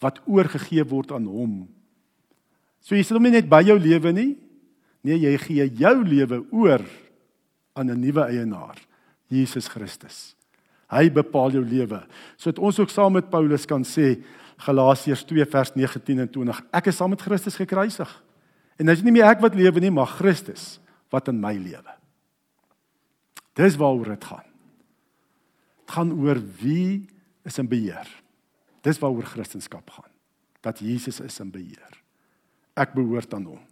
wat 0.02 0.20
oorgegee 0.26 0.84
word 0.84 1.12
aan 1.12 1.26
hom. 1.26 1.68
So 2.82 2.96
jy 2.96 3.04
sit 3.04 3.18
hom 3.18 3.24
nie 3.24 3.32
net 3.32 3.50
by 3.50 3.64
jou 3.68 3.78
lewe 3.80 4.14
nie. 4.14 4.38
Nee, 5.04 5.18
jy 5.18 5.38
gee 5.38 5.68
jou 5.80 6.04
lewe 6.04 6.46
oor 6.52 6.84
aan 7.76 7.90
'n 7.90 8.00
nuwe 8.02 8.24
eienaar, 8.24 8.78
Jesus 9.30 9.68
Christus. 9.68 10.36
Hy 10.90 11.10
bepaal 11.10 11.52
jou 11.52 11.64
lewe. 11.64 12.06
Sodat 12.38 12.60
ons 12.60 12.80
ook 12.80 12.90
saam 12.90 13.14
met 13.14 13.30
Paulus 13.30 13.66
kan 13.66 13.84
sê 13.84 14.24
Galasiërs 14.58 15.24
2 15.30 15.46
vers 15.46 15.74
19 15.76 16.24
en 16.24 16.30
20, 16.30 16.62
ek 16.80 16.90
is 16.90 16.98
saam 16.98 17.14
met 17.14 17.22
Christus 17.22 17.60
gekruisig. 17.60 18.10
En 18.78 18.90
dit 18.90 18.98
is 18.98 19.04
nie 19.06 19.14
meer 19.14 19.30
ek 19.30 19.42
wat 19.44 19.58
lewe 19.58 19.82
nie, 19.82 19.94
maar 19.94 20.10
Christus 20.18 20.78
wat 21.14 21.30
in 21.32 21.40
my 21.42 21.54
lewe. 21.56 21.94
Dis 23.58 23.78
waaroor 23.80 24.14
dit 24.14 24.26
gaan. 24.30 24.46
Dit 25.82 25.96
gaan 25.96 26.12
oor 26.14 26.42
wie 26.62 27.08
is 27.48 27.58
in 27.62 27.70
beheer. 27.70 28.10
Dis 28.86 29.00
waaroor 29.02 29.26
Christendom 29.26 29.86
gaan. 29.86 30.12
Dat 30.62 30.80
Jesus 30.80 31.20
is 31.24 31.40
in 31.40 31.52
beheer. 31.52 32.02
Ek 32.78 32.94
behoort 32.94 33.34
aan 33.34 33.48
hom. 33.48 33.64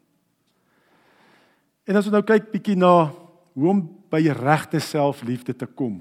En 1.85 1.99
as 1.99 2.07
ons 2.07 2.15
nou 2.15 2.23
kyk 2.25 2.49
bietjie 2.53 2.77
na 2.79 3.11
hoe 3.55 3.69
om 3.69 3.83
by 4.09 4.23
regte 4.33 4.81
selfliefde 4.81 5.53
te 5.53 5.67
kom. 5.69 5.99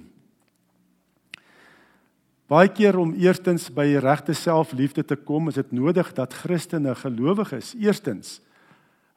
Baie 2.51 2.69
keer 2.69 2.99
om 3.01 3.15
eerstens 3.17 3.71
by 3.73 3.87
regte 4.05 4.35
selfliefde 4.37 5.05
te 5.05 5.17
kom, 5.17 5.49
is 5.49 5.57
dit 5.57 5.71
nodig 5.73 6.11
dat 6.17 6.35
Christene 6.43 6.93
gelowiges 6.99 7.73
eerstens 7.81 8.39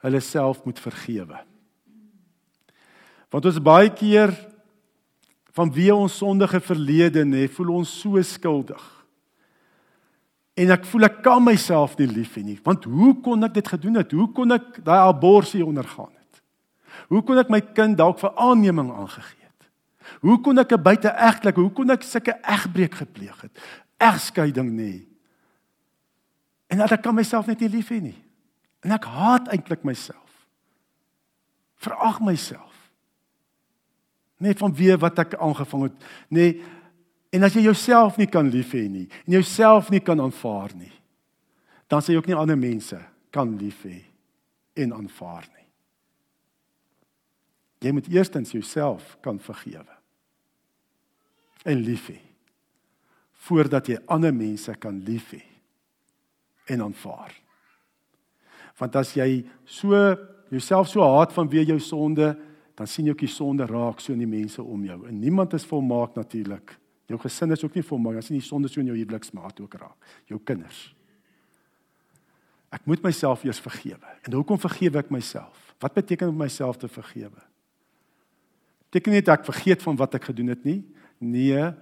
hulle 0.00 0.20
self 0.24 0.62
moet 0.64 0.78
vergewe. 0.80 1.40
Want 3.28 3.48
ons 3.50 3.60
baie 3.60 3.90
keer 3.92 4.32
van 5.58 5.72
wie 5.74 5.90
ons 5.92 6.16
sondige 6.22 6.60
verlede 6.64 7.24
nê, 7.26 7.44
voel 7.50 7.74
ons 7.80 7.92
so 8.00 8.20
skuldig. 8.24 8.80
En 10.58 10.72
ek 10.74 10.86
voel 10.90 11.06
ek 11.10 11.20
kan 11.26 11.42
myself 11.44 11.98
nie 11.98 12.08
lief 12.10 12.38
hê 12.38 12.44
nie, 12.46 12.58
want 12.64 12.86
hoe 12.88 13.12
kon 13.22 13.44
ek 13.46 13.58
dit 13.58 13.74
gedoen 13.74 14.00
het? 14.00 14.14
Hoe 14.14 14.30
kon 14.34 14.56
ek 14.56 14.80
daai 14.86 15.02
abortus 15.04 15.60
ondergaan 15.62 16.14
het? 16.14 16.40
Hoe 17.12 17.22
kon 17.26 17.38
ek 17.38 17.52
my 17.52 17.60
kind 17.76 17.98
dalk 17.98 18.18
vir 18.22 18.32
aanneming 18.40 18.90
aangegee? 18.94 19.37
Hoe 20.20 20.40
kon 20.40 20.58
ek 20.58 20.72
'n 20.72 20.82
buiteegtelik, 20.82 21.56
hoe 21.56 21.72
kon 21.72 21.90
ek 21.90 22.02
sulke 22.02 22.38
egbreek 22.42 22.94
gepleeg 22.94 23.40
het? 23.40 23.58
Egskeiding 23.96 24.70
nê. 24.70 25.06
En 26.66 26.78
dat 26.78 26.92
ek 26.92 27.02
kan 27.02 27.14
myself 27.14 27.46
net 27.46 27.60
nie 27.60 27.68
lief 27.68 27.88
hê 27.88 28.00
nie. 28.00 28.24
En 28.80 28.90
ek 28.90 29.04
haat 29.04 29.48
eintlik 29.48 29.84
myself. 29.84 30.46
Verag 31.76 32.20
myself. 32.20 32.92
Net 34.38 34.58
van 34.58 34.74
wie 34.74 34.96
wat 34.96 35.18
ek 35.18 35.34
aangevang 35.34 35.82
het, 35.82 36.04
nê. 36.28 36.38
Nee, 36.38 36.62
en 37.30 37.44
as 37.44 37.56
jy 37.56 37.66
jouself 37.66 38.16
nie 38.18 38.28
kan 38.30 38.48
lief 38.48 38.72
hê 38.72 38.86
nie 38.88 39.06
en 39.26 39.36
jouself 39.36 39.90
nie 39.92 40.00
kan 40.00 40.20
aanvaar 40.20 40.72
nie, 40.78 40.92
dan 41.88 42.00
sê 42.00 42.14
jy 42.14 42.22
ook 42.22 42.30
nie 42.30 42.38
ander 42.38 42.58
mense 42.60 42.98
kan 43.34 43.52
lief 43.60 43.82
hê 43.84 44.00
en 44.84 44.94
aanvaar 44.96 45.44
nie. 45.52 45.66
Jy 47.84 47.92
moet 47.94 48.08
eerstens 48.10 48.54
jouself 48.56 49.16
kan 49.22 49.40
vergewe 49.40 49.97
en 51.68 51.84
lief 51.84 52.08
hê 52.12 52.18
voordat 53.48 53.86
jy 53.88 53.96
ander 54.10 54.34
mense 54.34 54.72
kan 54.82 54.96
lief 55.06 55.30
hê 55.32 55.40
en 56.74 56.82
aanvaar. 56.84 57.32
Want 58.76 58.98
as 59.00 59.14
jy 59.16 59.44
so 59.64 59.94
jouself 60.52 60.90
so 60.90 61.04
haat 61.06 61.32
vanweë 61.32 61.70
jou 61.72 61.78
sonde, 61.80 62.34
dan 62.76 62.90
sien 62.90 63.08
jy 63.08 63.14
ook 63.14 63.24
die 63.24 63.30
sonde 63.32 63.66
raak 63.66 64.02
so 64.02 64.12
in 64.12 64.20
die 64.22 64.28
mense 64.28 64.62
om 64.62 64.84
jou. 64.86 64.98
En 65.08 65.16
niemand 65.18 65.54
is 65.56 65.66
volmaak 65.66 66.18
natuurlik. 66.18 66.74
Jou 67.08 67.18
gesin 67.22 67.54
is 67.56 67.64
ook 67.64 67.74
nie 67.78 67.86
volmaak. 67.86 68.20
As 68.20 68.28
jy 68.28 68.36
die 68.38 68.44
sonde 68.44 68.68
so 68.70 68.82
in 68.82 68.90
jou 68.90 68.98
huweliksmaat 68.98 69.62
ook 69.64 69.78
raak, 69.80 70.12
jou 70.28 70.38
kinders. 70.44 70.90
Ek 72.74 72.84
moet 72.84 73.02
myself 73.02 73.46
eers 73.48 73.62
vergewe. 73.64 74.12
En 74.28 74.36
hoekom 74.36 74.60
vergewe 74.60 75.00
ek 75.00 75.10
myself? 75.14 75.72
Wat 75.80 75.94
beteken 75.96 76.28
om 76.28 76.36
myself 76.36 76.76
te 76.76 76.90
vergewe? 76.90 77.40
Beteken 78.88 79.16
nie 79.16 79.24
dat 79.24 79.40
ek 79.40 79.48
vergeet 79.48 79.82
van 79.84 79.96
wat 79.96 80.18
ek 80.18 80.28
gedoen 80.30 80.52
het 80.52 80.68
nie. 80.68 80.82
Nee. 81.18 81.72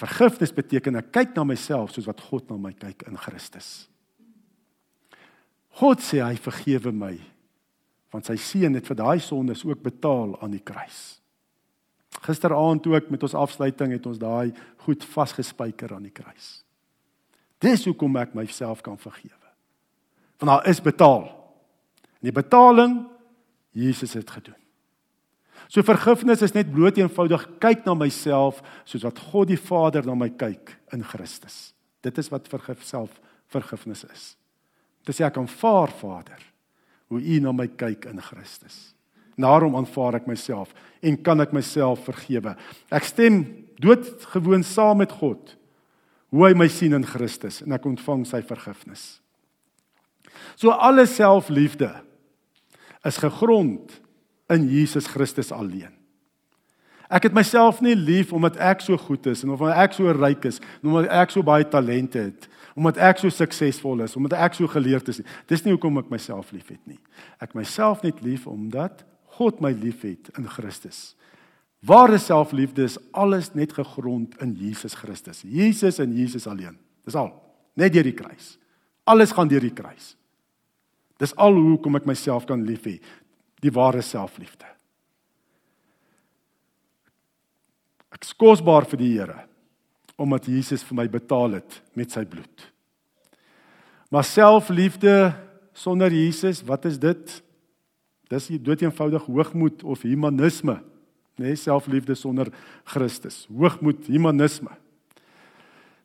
Vergifnis 0.00 0.52
beteken 0.56 1.00
ek 1.00 1.12
kyk 1.12 1.36
na 1.36 1.44
myself 1.44 1.92
soos 1.92 2.08
wat 2.08 2.20
God 2.30 2.48
na 2.50 2.58
my 2.60 2.72
kyk 2.76 3.04
in 3.08 3.18
Christus. 3.20 3.88
God 5.80 6.02
sê 6.04 6.22
hy 6.24 6.36
vergewe 6.40 6.92
my 6.92 7.14
want 8.10 8.26
sy 8.26 8.34
seun 8.42 8.74
het 8.74 8.88
vir 8.90 8.98
daai 8.98 9.20
sondes 9.22 9.60
ook 9.62 9.84
betaal 9.84 10.32
aan 10.42 10.50
die 10.50 10.64
kruis. 10.66 11.20
Gisteraand 12.26 12.88
ook 12.90 13.10
met 13.12 13.22
ons 13.22 13.36
afsluiting 13.38 13.94
het 13.94 14.06
ons 14.10 14.18
daai 14.18 14.50
goed 14.82 15.04
vasgespijker 15.12 15.94
aan 15.94 16.08
die 16.08 16.14
kruis. 16.14 16.64
Dis 17.62 17.84
hoekom 17.86 18.18
ek 18.18 18.34
myself 18.34 18.82
kan 18.82 18.98
vergewe. 18.98 19.36
Want 20.40 20.50
daar 20.50 20.66
is 20.72 20.82
betaal. 20.82 21.28
En 22.18 22.28
die 22.32 22.34
betaling 22.34 23.04
Jesus 23.70 24.16
het 24.18 24.30
gedoen. 24.30 24.59
So 25.70 25.84
vergifnis 25.86 26.42
is 26.42 26.54
net 26.56 26.72
bloot 26.74 26.98
eenvoudig 26.98 27.44
kyk 27.62 27.84
na 27.86 27.94
myself 27.94 28.58
soos 28.82 29.04
wat 29.06 29.20
God 29.30 29.52
die 29.52 29.60
Vader 29.60 30.02
na 30.08 30.16
my 30.18 30.32
kyk 30.34 30.74
in 30.96 31.04
Christus. 31.06 31.70
Dit 32.02 32.18
is 32.18 32.30
wat 32.32 32.50
vergif 32.50 32.82
self 32.86 33.20
vergifnis 33.54 34.02
is. 34.08 34.24
Dis 35.06 35.22
ek 35.22 35.38
aanvaar 35.38 35.94
Vader 36.00 36.42
hoe 37.10 37.22
u 37.22 37.38
na 37.42 37.54
my 37.54 37.68
kyk 37.70 38.08
in 38.10 38.18
Christus. 38.22 38.90
Daarom 39.40 39.78
aanvaar 39.78 40.18
ek 40.18 40.26
myself 40.28 40.74
en 41.06 41.16
kan 41.22 41.40
ek 41.40 41.54
myself 41.54 42.02
vergewe. 42.08 42.56
Ek 42.90 43.06
stem 43.06 43.40
doodgewoon 43.80 44.66
saam 44.66 45.00
met 45.04 45.14
God 45.22 45.54
hoe 46.34 46.48
hy 46.48 46.52
my 46.58 46.66
sien 46.70 46.98
in 46.98 47.06
Christus 47.06 47.62
en 47.62 47.78
ek 47.78 47.86
ontvang 47.86 48.26
sy 48.26 48.42
vergifnis. 48.46 49.20
So 50.58 50.74
alle 50.74 51.06
selfliefde 51.06 51.94
is 53.06 53.22
gegrond 53.22 54.00
in 54.50 54.68
Jesus 54.68 55.08
Christus 55.10 55.52
alleen. 55.54 55.92
Ek 57.10 57.26
het 57.26 57.34
myself 57.34 57.80
nie 57.82 57.96
lief 57.98 58.30
omdat 58.32 58.58
ek 58.62 58.84
so 58.84 58.98
goed 58.98 59.24
is 59.26 59.42
en 59.42 59.50
of 59.50 59.62
ek 59.66 59.96
so 59.96 60.12
ryk 60.14 60.44
is, 60.46 60.60
omdat 60.82 61.10
ek 61.10 61.32
so 61.34 61.42
baie 61.42 61.66
talente 61.66 62.22
het 62.22 62.50
omdat 62.80 63.00
ek 63.10 63.20
so 63.20 63.32
suksesvol 63.34 64.04
is, 64.04 64.16
omdat 64.16 64.38
ek 64.40 64.56
so 64.58 64.70
geleerd 64.70 65.08
is. 65.12 65.22
Dis 65.50 65.64
nie 65.64 65.74
hoekom 65.74 66.00
ek 66.00 66.10
myself 66.12 66.52
liefhet 66.54 66.80
nie. 66.88 67.00
Ek 67.42 67.54
myself 67.58 68.04
net 68.06 68.22
lief 68.24 68.46
omdat 68.50 69.04
God 69.38 69.60
my 69.60 69.72
liefhet 69.76 70.30
in 70.38 70.48
Christus. 70.50 71.14
Ware 71.86 72.18
selfliefde 72.20 72.84
is 72.84 72.98
alles 73.16 73.52
net 73.56 73.72
gegrond 73.72 74.36
in 74.44 74.52
Jesus 74.58 74.94
Christus. 74.98 75.40
Jesus 75.44 76.00
en 76.02 76.12
Jesus 76.12 76.46
alleen. 76.48 76.76
Dis 77.08 77.16
al. 77.16 77.32
Net 77.76 77.94
deur 77.94 78.04
die 78.04 78.16
kruis. 78.16 78.54
Alles 79.08 79.32
gaan 79.32 79.48
deur 79.48 79.64
die 79.64 79.74
kruis. 79.74 80.14
Dis 81.20 81.32
al 81.40 81.56
hoekom 81.56 81.96
ek 82.00 82.08
myself 82.08 82.46
kan 82.48 82.60
lief 82.64 82.84
hê. 82.88 82.98
Die 83.60 83.72
ware 83.74 84.02
selfliefde. 84.02 84.68
Ek 88.10 88.26
skosbaar 88.28 88.88
vir 88.90 89.00
die 89.00 89.14
Here 89.18 89.46
omdat 90.20 90.50
Jesus 90.52 90.82
vir 90.84 90.98
my 90.98 91.06
betaal 91.08 91.54
het 91.56 91.78
met 91.96 92.12
sy 92.12 92.26
bloed. 92.28 92.66
Maar 94.12 94.26
selfliefde 94.28 95.14
sonder 95.72 96.12
Jesus, 96.12 96.60
wat 96.68 96.84
is 96.84 96.98
dit? 97.00 97.38
Dis 98.28 98.50
dood 98.60 98.82
eenvoudig 98.84 99.24
hoogmoed 99.24 99.80
of 99.80 100.04
humanisme, 100.04 100.76
nee, 101.40 101.56
selfliefde 101.56 102.14
sonder 102.14 102.50
Christus. 102.84 103.46
Hoogmoed, 103.48 104.10
humanisme. 104.12 104.74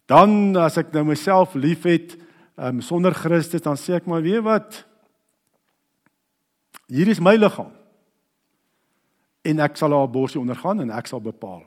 Dan 0.07 0.55
as 0.63 0.79
ek 0.79 0.93
nou 0.95 1.03
myself 1.09 1.57
liefhet 1.59 2.15
um, 2.55 2.79
sonder 2.85 3.13
Christus, 3.17 3.65
dan 3.65 3.75
sê 3.75 3.97
ek 3.99 4.07
maar 4.07 4.23
weet 4.23 4.45
wat? 4.45 4.79
Hier 6.87 7.07
is 7.07 7.19
my 7.19 7.35
liggaam. 7.35 7.71
En 9.45 9.59
ek 9.59 9.77
sal 9.77 9.93
haar 9.93 10.09
borsie 10.09 10.39
ondergaan 10.39 10.81
en 10.81 10.89
ek 10.89 11.07
sal 11.07 11.21
bepaal. 11.21 11.63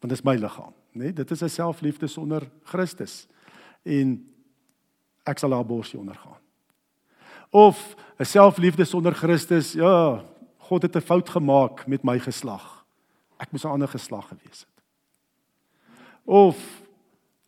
Want 0.00 0.12
dit 0.12 0.18
is 0.18 0.24
my 0.24 0.36
liggaam 0.36 0.74
nê? 0.96 1.04
Nee, 1.04 1.12
dit 1.12 1.30
is 1.30 1.42
'n 1.42 1.48
selfliefde 1.48 2.06
sonder 2.06 2.50
Christus. 2.64 3.26
En 3.84 4.26
ek 5.24 5.38
sal 5.38 5.52
haar 5.52 5.66
borsie 5.66 5.98
ondergaan. 5.98 6.40
Of 7.50 7.96
'n 8.18 8.24
selfliefde 8.24 8.84
sonder 8.84 9.14
Christus, 9.14 9.72
ja, 9.72 10.24
God 10.58 10.82
het 10.82 10.96
'n 10.96 11.00
fout 11.00 11.28
gemaak 11.28 11.86
met 11.86 12.04
my 12.04 12.18
geslag. 12.18 12.84
Ek 13.38 13.52
moes 13.52 13.64
'n 13.64 13.68
ander 13.68 13.88
geslag 13.88 14.28
gewees 14.28 14.60
het. 14.60 14.82
Of 16.24 16.86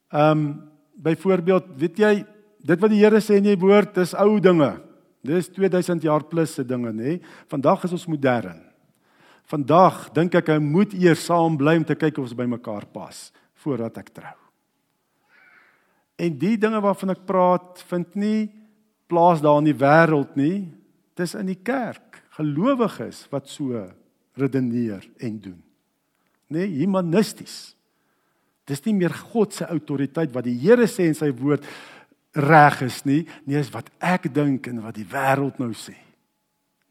Ehm 0.08 0.30
um, 0.30 0.70
byvoorbeeld, 0.92 1.64
weet 1.76 1.98
jy, 1.98 2.12
dit 2.64 2.80
wat 2.80 2.90
die 2.90 3.02
Here 3.02 3.20
sê 3.20 3.36
in 3.36 3.44
sy 3.44 3.56
woord, 3.60 3.92
dis 3.94 4.14
ou 4.16 4.38
dinge. 4.40 4.70
Dis 5.24 5.50
2000 5.50 6.04
jaar 6.06 6.24
plus 6.30 6.54
se 6.54 6.64
dinge, 6.66 6.92
nê? 6.94 7.18
Vandag 7.50 7.84
is 7.88 7.94
ons 7.96 8.06
modern. 8.10 8.60
Vandag 9.48 10.08
dink 10.14 10.36
ek 10.38 10.52
hy 10.52 10.58
moet 10.62 10.92
eers 10.98 11.24
saam 11.26 11.56
bly 11.58 11.78
om 11.80 11.86
te 11.88 11.96
kyk 11.98 12.20
of 12.20 12.28
ons 12.28 12.36
by 12.36 12.46
mekaar 12.50 12.86
pas 12.92 13.28
voordat 13.64 13.96
ek 13.98 14.12
trou. 14.14 14.36
En 16.18 16.34
die 16.38 16.56
dinge 16.60 16.80
waarvan 16.82 17.14
ek 17.14 17.24
praat, 17.26 17.80
vind 17.90 18.18
nie 18.18 18.48
plaas 19.08 19.40
daar 19.42 19.62
in 19.62 19.70
die 19.70 19.78
wêreld 19.78 20.34
nie. 20.38 20.68
Dis 21.18 21.34
in 21.38 21.48
die 21.50 21.58
kerk, 21.58 22.20
gelowiges 22.36 23.24
wat 23.32 23.48
so 23.50 23.80
redeneer 24.38 25.06
en 25.18 25.38
doen. 25.42 25.58
Nê, 26.48 26.64
nee, 26.64 26.82
humanisties. 26.82 27.72
Dis 28.68 28.82
nie 28.84 28.94
meer 28.96 29.14
God 29.32 29.56
se 29.56 29.66
autoriteit 29.68 30.32
wat 30.34 30.46
die 30.46 30.56
Here 30.60 30.86
sê 30.90 31.08
in 31.08 31.16
sy 31.16 31.30
woord 31.32 31.64
reg 32.36 32.82
is 32.86 33.02
nie, 33.08 33.22
nie 33.48 33.58
is 33.58 33.70
wat 33.74 33.88
ek 34.04 34.28
dink 34.34 34.68
en 34.70 34.82
wat 34.84 34.96
die 34.98 35.06
wêreld 35.08 35.58
nou 35.60 35.72
sê. 35.76 35.96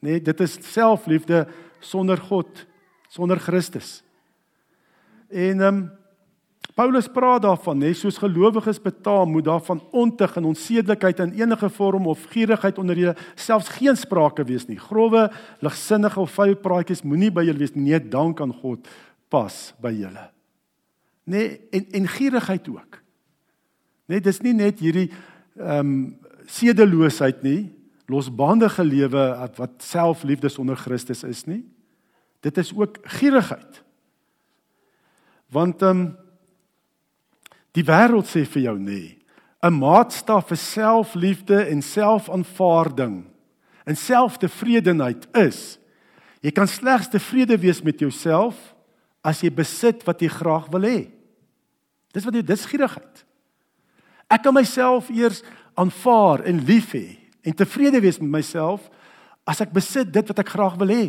Nee, 0.03 0.21
dit 0.21 0.43
is 0.45 0.57
selfliefde 0.69 1.45
sonder 1.83 2.19
God, 2.29 2.65
sonder 3.09 3.41
Christus. 3.41 4.01
En 5.29 5.61
ehm 5.61 5.67
um, 5.75 5.87
Paulus 6.77 7.07
praat 7.09 7.41
daarvan, 7.41 7.79
hè, 7.81 7.89
soos 7.97 8.19
gelowiges 8.21 8.77
betaam 8.77 9.31
moet 9.33 9.47
daarvan 9.47 9.79
ontug 9.97 10.35
en 10.37 10.45
onsedelikheid 10.51 11.23
in 11.23 11.33
enige 11.39 11.71
vorm 11.73 12.05
of 12.05 12.27
gierigheid 12.29 12.77
onder 12.77 12.99
julle 12.99 13.15
selfs 13.33 13.71
geen 13.79 13.97
sprake 13.97 14.45
wees 14.45 14.67
nie. 14.69 14.77
Grouwe, 14.77 15.25
ligsinnige 15.65 16.21
of 16.21 16.37
vuil 16.37 16.53
praatjies 16.61 17.01
moenie 17.01 17.33
by 17.33 17.47
julle 17.49 17.65
wees 17.65 17.73
nie. 17.73 17.89
Nee, 17.89 18.03
dank 18.13 18.45
aan 18.45 18.53
God 18.61 18.85
pas 19.33 19.73
by 19.81 19.95
julle 19.97 20.29
nê 21.27 21.37
nee, 21.37 21.61
en 21.69 21.85
en 21.91 22.07
gierigheid 22.07 22.69
ook. 22.69 23.01
Net 24.07 24.23
dis 24.23 24.39
nie 24.41 24.55
net 24.55 24.79
hierdie 24.83 25.09
ehm 25.57 25.79
um, 25.79 25.99
sedeloosheid 26.47 27.41
nie, 27.43 27.73
losbandige 28.07 28.83
lewe 28.87 29.23
wat 29.57 29.83
selfliefde 29.83 30.47
sonder 30.47 30.77
Christus 30.79 31.25
is 31.27 31.41
nie. 31.43 31.65
Dit 32.39 32.55
is 32.57 32.71
ook 32.71 33.01
gierigheid. 33.17 33.81
Want 35.51 35.83
ehm 35.83 35.99
um, 35.99 36.07
die 37.75 37.85
wêreld 37.85 38.25
sê 38.25 38.41
vir 38.47 38.63
jou 38.63 38.77
nê, 38.79 39.17
'n 39.61 39.73
maatstaf 39.73 40.47
vir 40.49 40.57
selfliefde 40.57 41.59
en 41.69 41.81
selfaanvaarding 41.81 43.25
en 43.85 43.95
selftevredenheid 43.95 45.27
is 45.37 45.77
jy 46.41 46.51
kan 46.51 46.67
slegs 46.67 47.09
tevrede 47.09 47.57
wees 47.57 47.81
met 47.83 47.99
jouself 47.99 48.55
as 49.23 49.41
jy 49.43 49.51
besit 49.51 50.03
wat 50.07 50.21
jy 50.21 50.29
graag 50.31 50.67
wil 50.71 50.85
hê. 50.87 50.99
Dis 52.13 52.25
wat 52.25 52.33
jy 52.33 52.43
dis 52.45 52.65
gierigheid. 52.65 53.25
Ek 54.27 54.43
kan 54.43 54.55
myself 54.55 55.09
eers 55.13 55.41
aanvaar 55.77 56.43
en 56.47 56.63
lief 56.67 56.91
hê 56.95 57.17
en 57.47 57.55
tevrede 57.55 58.01
wees 58.03 58.19
met 58.19 58.41
myself 58.41 58.89
as 59.47 59.61
ek 59.63 59.71
besit 59.75 60.09
dit 60.11 60.31
wat 60.31 60.41
ek 60.43 60.51
graag 60.51 60.75
wil 60.81 60.91
hê. 60.91 61.05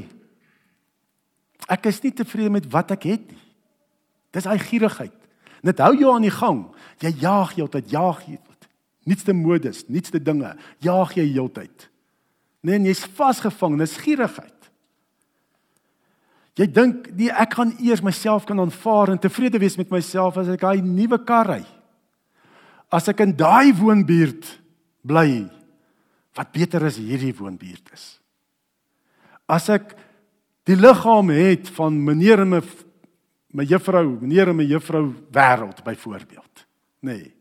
Ek 1.67 1.89
is 1.91 1.99
nie 2.05 2.15
tevrede 2.15 2.53
met 2.55 2.69
wat 2.71 2.95
ek 2.95 3.09
het 3.11 3.25
nie. 3.27 3.45
Dis 4.35 4.47
hy 4.47 4.59
gierigheid. 4.61 5.15
Net 5.67 5.81
hou 5.83 5.95
jou 5.99 6.13
aan 6.15 6.27
die 6.27 6.35
gang. 6.35 6.67
Jy 7.03 7.11
jaag 7.25 7.57
heeltyd, 7.57 7.89
jaag 7.91 8.21
heeltyd. 8.29 8.69
Nietste 9.09 9.35
modes, 9.35 9.83
nietste 9.89 10.21
dinge. 10.23 10.53
Jaag 10.85 11.17
jy 11.17 11.25
heeltyd. 11.33 11.89
Nee, 12.63 12.79
jy's 12.87 13.03
vasgevang, 13.17 13.79
dis 13.81 13.97
gierigheid. 14.03 14.55
Jy 16.59 16.67
dink 16.75 17.07
nee, 17.15 17.31
ek 17.31 17.55
gaan 17.55 17.73
eers 17.79 18.03
myself 18.03 18.47
kan 18.47 18.59
aanvaar 18.61 19.13
en 19.13 19.21
tevrede 19.23 19.61
wees 19.63 19.79
met 19.79 19.91
myself 19.95 20.41
as 20.41 20.51
ek 20.51 20.63
daai 20.63 20.83
nuwe 20.83 21.21
kar 21.27 21.47
ry. 21.55 21.63
As 22.88 23.09
ek 23.11 23.20
in 23.20 23.37
daai 23.37 23.72
woonbuurt 23.77 24.46
bly 25.05 25.44
wat 26.38 26.53
beter 26.55 26.87
as 26.87 27.01
hierdie 27.01 27.35
woonbuurt 27.37 27.92
is. 27.92 28.18
As 29.48 29.68
ek 29.72 29.94
die 30.68 30.77
liggaam 30.77 31.33
het 31.33 31.70
van 31.77 31.96
meneer 32.05 32.44
en 32.44 32.57
my 32.57 32.62
my 33.57 33.64
juffrou, 33.64 34.18
meneer 34.20 34.51
en 34.53 34.59
my 34.59 34.66
juffrou 34.68 35.07
wêreld 35.33 35.81
byvoorbeeld. 35.83 36.66
Nee. 37.01 37.33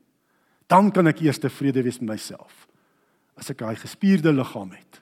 Dan 0.71 0.88
kan 0.95 1.12
ek 1.12 1.19
eers 1.21 1.39
tevrede 1.43 1.83
wees 1.83 1.99
met 1.99 2.15
myself. 2.15 2.63
As 3.36 3.51
ek 3.51 3.60
daai 3.60 3.75
gespierde 3.75 4.31
liggaam 4.31 4.71
het. 4.71 5.01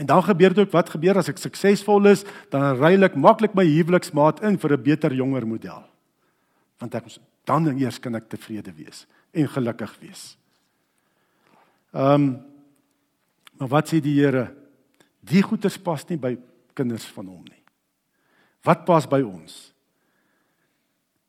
En 0.00 0.08
dan 0.08 0.24
gebeur 0.24 0.56
dit 0.56 0.64
ook 0.64 0.72
wat 0.72 0.90
gebeur 0.90 1.20
as 1.20 1.28
ek 1.30 1.38
suksesvol 1.38 2.08
is, 2.10 2.24
dan 2.50 2.80
ruil 2.80 3.06
ek 3.06 3.20
maklik 3.20 3.54
my 3.54 3.66
huweliksmaat 3.68 4.42
in 4.42 4.56
vir 4.58 4.74
'n 4.74 4.82
beter 4.82 5.12
jonger 5.12 5.46
model. 5.46 5.84
Want 6.80 6.94
ek 6.94 7.04
dan 7.44 7.68
eers 7.78 8.00
kan 8.00 8.16
ek 8.16 8.28
tevrede 8.28 8.72
wees 8.72 9.06
en 9.34 9.48
gelukkig 9.50 9.94
wees. 10.02 10.24
Ehm 11.94 12.22
um, 12.22 12.34
maar 13.54 13.70
wat 13.70 13.86
sê 13.86 14.00
die 14.02 14.16
Here? 14.18 14.48
Die 15.22 15.42
goeders 15.42 15.76
pas 15.78 16.02
nie 16.08 16.18
by 16.18 16.32
kinders 16.74 17.06
van 17.14 17.28
hom 17.30 17.44
nie. 17.46 17.62
Wat 18.66 18.82
pas 18.84 19.06
by 19.06 19.20
ons? 19.22 19.54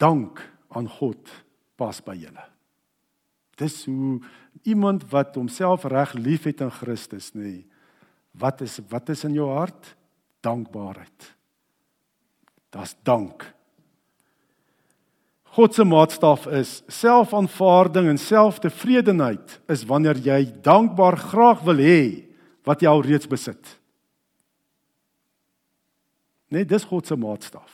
Dank 0.02 0.42
aan 0.74 0.90
God 0.90 1.32
pas 1.78 2.00
by 2.04 2.16
julle. 2.18 2.44
Dis 3.62 3.86
hoe 3.86 4.20
iemand 4.68 5.06
wat 5.14 5.38
homself 5.38 5.86
reg 5.88 6.16
liefhet 6.18 6.64
in 6.66 6.74
Christus, 6.74 7.32
nê. 7.38 7.62
Wat 8.36 8.62
is 8.66 8.82
wat 8.92 9.10
is 9.14 9.24
in 9.24 9.38
jou 9.38 9.48
hart? 9.54 9.94
Dankbaarheid. 10.44 11.30
Das 12.74 12.98
dank. 13.08 13.46
God 15.56 15.76
se 15.76 15.86
maatstaf 15.88 16.48
is 16.52 16.82
selfaanvaarding 16.92 18.10
en 18.12 18.20
selftevredenheid 18.20 19.60
is 19.72 19.86
wanneer 19.88 20.20
jy 20.20 20.42
dankbaar 20.66 21.16
graag 21.32 21.62
wil 21.68 21.80
hê 21.80 22.02
wat 22.68 22.84
jy 22.84 22.92
al 22.92 23.04
reeds 23.06 23.30
besit. 23.32 23.62
Nee, 26.52 26.68
dis 26.68 26.84
God 26.88 27.08
se 27.08 27.16
maatstaf. 27.16 27.72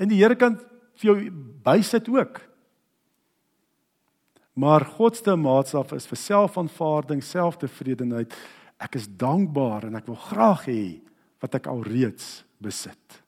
En 0.00 0.08
die 0.08 0.20
Here 0.22 0.36
kan 0.38 0.56
vir 1.00 1.10
jou 1.10 1.18
bysit 1.64 2.08
ook. 2.08 2.40
Maar 4.56 4.84
God 4.96 5.20
se 5.20 5.36
maatstaf 5.36 5.92
is 5.96 6.08
vir 6.08 6.20
selfaanvaarding, 6.24 7.20
selftevredenheid 7.24 8.32
Ek 8.80 8.96
is 8.96 9.08
dankbaar 9.20 9.90
en 9.90 9.98
ek 9.98 10.08
wil 10.08 10.16
graag 10.16 10.64
hê 10.70 10.82
wat 11.40 11.58
ek 11.58 11.68
al 11.68 11.82
reeds 11.84 12.40
besit. 12.64 13.19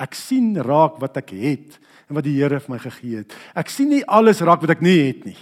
Ek 0.00 0.16
sien 0.16 0.54
raak 0.64 0.98
wat 1.02 1.18
ek 1.20 1.34
het 1.36 1.76
en 2.08 2.16
wat 2.16 2.26
die 2.26 2.38
Here 2.38 2.60
vir 2.60 2.74
my 2.74 2.80
gegee 2.82 3.22
het. 3.22 3.34
Ek 3.54 3.68
sien 3.72 3.90
nie 3.92 4.04
alles 4.08 4.40
raak 4.44 4.62
wat 4.64 4.72
ek 4.74 4.84
nie 4.84 4.96
het 4.98 5.26
nie. 5.28 5.38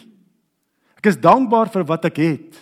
Ek 0.99 1.13
is 1.13 1.21
dankbaar 1.23 1.71
vir 1.71 1.87
wat 1.87 2.09
ek 2.11 2.19
het. 2.19 2.59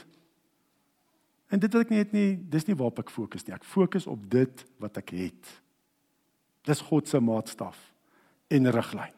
En 1.48 1.62
dit 1.62 1.72
wat 1.72 1.86
ek 1.86 1.92
nie 1.94 2.02
het 2.02 2.12
nie, 2.12 2.30
dis 2.36 2.66
nie 2.68 2.76
waarop 2.76 3.00
ek 3.04 3.12
fokus 3.14 3.46
nie. 3.46 3.54
Ek 3.56 3.64
fokus 3.64 4.08
op 4.10 4.24
dit 4.30 4.64
wat 4.82 4.98
ek 5.00 5.14
het. 5.16 5.52
Dis 6.66 6.82
God 6.84 7.08
se 7.08 7.20
maatstaf 7.22 7.78
en 8.52 8.70
riglyn. 8.74 9.14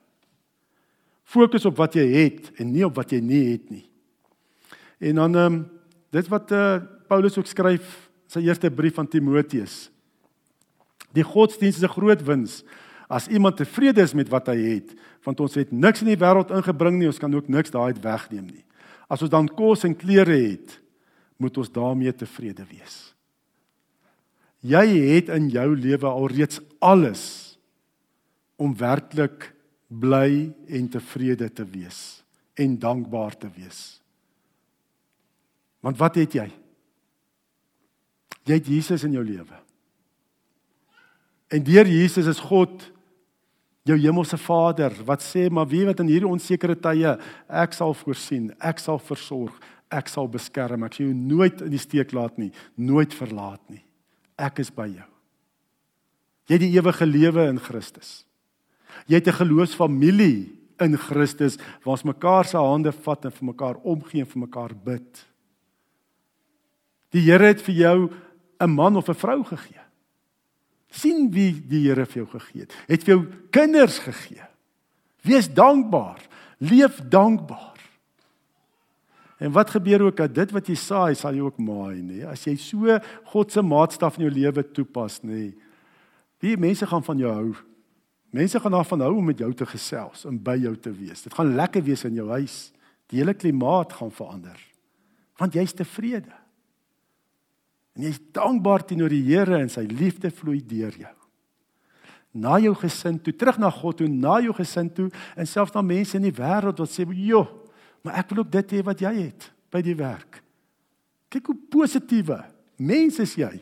Fokus 1.29 1.67
op 1.69 1.77
wat 1.81 1.97
jy 1.99 2.07
het 2.07 2.53
en 2.61 2.71
nie 2.73 2.85
op 2.87 2.97
wat 2.97 3.13
jy 3.13 3.21
nie 3.25 3.43
het 3.51 3.67
nie. 3.73 3.85
En 5.11 5.21
dan 5.25 5.37
ehm 5.37 5.59
um, 5.59 5.59
dit 6.11 6.29
wat 6.33 6.53
uh, 6.57 6.79
Paulus 7.09 7.37
ook 7.37 7.47
skryf 7.47 8.09
sy 8.33 8.41
eerste 8.47 8.71
brief 8.73 8.97
aan 8.99 9.09
Timoteus. 9.09 9.91
Die 11.15 11.25
godsdienst 11.25 11.83
is 11.83 11.85
'n 11.85 11.95
groot 11.95 12.23
wins 12.23 12.65
as 13.09 13.29
iemand 13.33 13.57
tevrede 13.57 14.05
is 14.05 14.13
met 14.13 14.29
wat 14.29 14.51
hy 14.53 14.57
het, 14.77 14.93
want 15.25 15.41
ons 15.41 15.57
het 15.59 15.73
niks 15.73 16.05
in 16.05 16.13
die 16.13 16.21
wêreld 16.21 16.53
ingebring 16.55 16.99
nie, 16.99 17.09
ons 17.09 17.21
kan 17.21 17.33
ook 17.35 17.49
niks 17.49 17.73
daai 17.73 17.95
uit 17.95 18.03
wegneem 18.05 18.47
nie. 18.51 18.65
As 19.09 19.25
ons 19.25 19.33
dan 19.33 19.49
kos 19.49 19.87
en 19.89 19.97
klere 19.97 20.37
het, 20.37 20.77
moet 21.41 21.57
ons 21.57 21.73
daarmee 21.73 22.13
tevrede 22.13 22.67
wees. 22.69 22.99
Jy 24.61 24.85
het 25.15 25.31
in 25.33 25.49
jou 25.55 25.71
lewe 25.79 26.11
alreeds 26.11 26.61
alles 26.85 27.25
om 28.59 28.75
werklik 28.77 29.53
bly 29.89 30.51
en 30.67 30.91
tevrede 30.93 31.49
te 31.49 31.65
wees 31.65 32.21
en 32.59 32.75
dankbaar 32.77 33.39
te 33.39 33.49
wees. 33.55 34.03
Want 35.81 35.97
wat 35.97 36.19
het 36.19 36.35
jy? 36.37 36.49
Jy 38.45 38.59
het 38.59 38.69
Jesus 38.69 39.07
in 39.07 39.15
jou 39.15 39.25
lewe. 39.25 39.63
En 41.49 41.65
deur 41.65 41.87
Jesus 41.89 42.27
is 42.27 42.41
God 42.45 42.85
jou 43.89 43.97
hemelse 43.97 44.37
Vader 44.37 44.93
wat 45.09 45.25
sê 45.25 45.47
maar 45.51 45.69
wie 45.71 45.87
wat 45.89 46.01
in 46.05 46.11
hierdie 46.13 46.29
onsekere 46.29 46.77
tye 46.77 47.15
ek 47.49 47.77
sal 47.77 47.95
voorsien, 47.97 48.51
ek 48.61 48.83
sal 48.83 49.01
versorg, 49.01 49.55
ek 49.89 50.11
sal 50.13 50.29
beskerm, 50.29 50.85
ek 50.85 50.99
sal 50.99 51.07
jou 51.07 51.17
nooit 51.17 51.63
in 51.65 51.73
die 51.73 51.81
steek 51.81 52.13
laat 52.13 52.37
nie, 52.41 52.51
nooit 52.77 53.15
verlaat 53.17 53.63
nie. 53.73 53.81
Ek 54.39 54.61
is 54.61 54.71
by 54.71 54.87
jou. 54.91 55.09
Jy 56.49 56.57
het 56.57 56.65
die 56.65 56.75
ewige 56.77 57.09
lewe 57.09 57.49
in 57.49 57.59
Christus. 57.61 58.25
Jy 59.09 59.21
het 59.21 59.29
'n 59.29 59.41
geloofsfamilie 59.41 60.53
in 60.81 60.97
Christus 60.97 61.59
waar 61.85 61.97
ons 61.97 62.05
mekaar 62.05 62.45
se 62.45 62.57
hande 62.57 62.93
vat 62.93 63.25
en 63.25 63.33
vir 63.33 63.47
mekaar 63.47 63.77
omgee 63.83 64.21
en 64.21 64.27
vir 64.27 64.41
mekaar 64.47 64.75
bid. 64.75 65.27
Die 67.13 67.21
Here 67.21 67.47
het 67.47 67.63
vir 67.63 67.75
jou 67.75 68.11
'n 68.61 68.71
man 68.71 68.97
of 68.97 69.09
'n 69.09 69.15
vrou 69.15 69.45
gegee. 69.45 69.78
Sien 70.91 71.29
wie 71.33 71.53
die 71.53 71.85
Here 71.87 72.07
vir 72.07 72.23
jou 72.23 72.29
gegee 72.39 72.65
het. 72.65 72.77
Het 72.89 73.05
vir 73.05 73.15
jou 73.15 73.23
kinders 73.55 73.99
gegee. 74.03 74.45
Wees 75.27 75.49
dankbaar. 75.53 76.23
Leef 76.59 77.01
dankbaar. 77.09 77.77
En 79.39 79.53
wat 79.55 79.71
gebeur 79.71 80.03
ook 80.09 80.17
dat 80.17 80.35
dit 80.35 80.51
wat 80.51 80.67
jy 80.67 80.75
saai, 80.75 81.15
sal 81.15 81.37
jy 81.37 81.45
ook 81.47 81.61
maai, 81.63 82.03
nê? 82.03 82.25
As 82.27 82.43
jy 82.47 82.57
so 82.59 82.99
God 83.31 83.55
se 83.55 83.63
maatstaf 83.63 84.19
in 84.19 84.27
jou 84.27 84.33
lewe 84.35 84.65
toepas, 84.75 85.21
nê? 85.23 85.53
Wie 86.43 86.57
mense 86.59 86.87
gaan 86.87 87.05
van 87.07 87.23
jou 87.23 87.35
hou. 87.35 87.53
Mense 88.35 88.61
gaan 88.61 88.75
daarvan 88.75 89.05
hou 89.07 89.13
om 89.21 89.31
met 89.31 89.39
jou 89.41 89.53
te 89.57 89.67
gesels 89.67 90.27
en 90.29 90.37
by 90.43 90.59
jou 90.61 90.75
te 90.77 90.91
wees. 90.93 91.23
Dit 91.25 91.35
gaan 91.39 91.55
lekker 91.57 91.87
wees 91.87 92.05
in 92.05 92.19
jou 92.19 92.27
huis. 92.35 92.59
Die 93.09 93.23
hele 93.23 93.33
klimaat 93.35 93.95
gaan 93.97 94.11
verander. 94.13 94.59
Want 95.39 95.55
jy's 95.57 95.73
tevrede. 95.73 96.35
En 97.99 98.07
jy's 98.07 98.21
dankbaar 98.35 98.85
teenoor 98.87 99.11
die 99.11 99.25
Here 99.27 99.59
en 99.59 99.71
sy 99.73 99.83
liefde 99.91 100.31
vloei 100.31 100.61
deur 100.63 100.95
jou. 100.95 101.15
Na 102.39 102.59
jou 102.63 102.71
gesin 102.79 103.17
toe, 103.19 103.33
terug 103.35 103.59
na 103.59 103.73
God 103.75 103.99
toe, 103.99 104.07
na 104.07 104.37
jou 104.45 104.53
gesin 104.55 104.87
toe 104.95 105.09
en 105.35 105.49
selfs 105.49 105.75
na 105.75 105.83
mense 105.83 106.15
in 106.15 106.29
die 106.29 106.35
wêreld 106.35 106.79
wat 106.79 106.93
sê, 106.93 107.03
"Jo, 107.11 107.67
maar 108.05 108.19
ek 108.19 108.31
wil 108.31 108.45
ook 108.45 108.51
dit 108.51 108.71
hê 108.73 108.85
wat 108.85 109.01
jy 109.01 109.15
het 109.15 109.51
by 109.71 109.83
die 109.83 109.97
werk." 109.97 110.43
Kyk 111.29 111.47
hoe 111.47 111.57
positiewe 111.71 112.45
mens 112.79 113.19
is 113.19 113.35
jy 113.35 113.61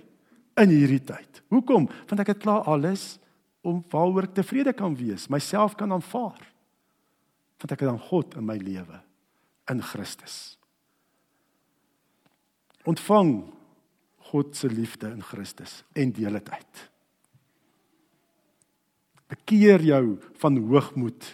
in 0.56 0.68
hierdie 0.68 1.04
tyd. 1.04 1.42
Hoekom? 1.48 1.88
Want 2.08 2.20
ek 2.20 2.26
het 2.26 2.42
klaar 2.42 2.62
alles 2.64 3.18
om 3.62 3.84
waaroor 3.90 4.22
ek 4.22 4.34
tevrede 4.34 4.72
kan 4.72 4.94
wees, 4.94 5.28
myself 5.28 5.74
kan 5.74 5.92
aanvaar. 5.92 6.40
Want 7.58 7.72
ek 7.72 7.80
het 7.80 7.88
dan 7.88 7.98
God 7.98 8.36
in 8.36 8.46
my 8.46 8.56
lewe 8.56 9.00
in 9.70 9.82
Christus. 9.82 10.58
Ontvang 12.84 13.55
God 14.30 14.56
se 14.56 14.68
liefde 14.70 15.10
in 15.12 15.22
Christus 15.22 15.82
en 15.94 16.12
deel 16.12 16.38
dit 16.38 16.50
uit. 16.50 16.82
Bekeer 19.30 19.82
jou 19.82 20.04
van 20.40 20.58
hoogmoed 20.68 21.26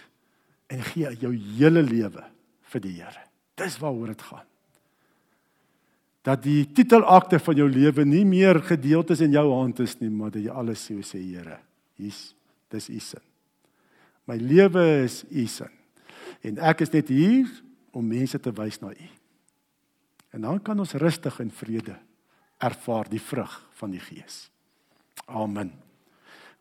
en 0.73 0.81
gee 0.93 1.11
jou 1.21 1.33
hele 1.33 1.83
lewe 1.85 2.25
vir 2.73 2.83
die 2.83 2.95
Here. 2.97 3.27
Dis 3.59 3.77
waaroor 3.81 4.13
dit 4.13 4.23
gaan. 4.25 4.47
Dat 6.23 6.41
die 6.45 6.63
titelakte 6.71 7.37
van 7.43 7.59
jou 7.59 7.67
lewe 7.69 8.05
nie 8.07 8.23
meer 8.25 8.61
gedeeltes 8.63 9.21
in 9.21 9.35
jou 9.35 9.45
hand 9.51 9.81
is 9.83 9.97
nie, 9.99 10.09
maar 10.09 10.31
dat 10.31 10.41
jy 10.45 10.53
alles 10.53 10.85
sê, 10.87 10.95
sê 11.03 11.19
Here, 11.19 11.59
hier's 11.99 12.31
dis 12.73 12.89
u 12.89 12.99
sin. 13.03 13.21
My 14.25 14.39
lewe 14.39 15.03
is 15.03 15.21
u 15.29 15.45
sin. 15.51 15.69
En 16.41 16.57
ek 16.71 16.81
is 16.85 16.93
net 16.93 17.11
hier 17.11 17.49
om 17.93 18.07
mense 18.07 18.39
te 18.39 18.53
wys 18.55 18.79
na 18.81 18.89
u. 18.95 19.09
En 20.33 20.47
dan 20.47 20.61
kan 20.63 20.79
ons 20.79 20.95
rustig 20.97 21.37
en 21.43 21.51
vrede 21.53 21.99
ervaar 22.63 23.09
die 23.11 23.21
vrug 23.21 23.53
van 23.79 23.91
die 23.91 24.01
Gees. 24.01 24.47
Amen. 25.27 25.73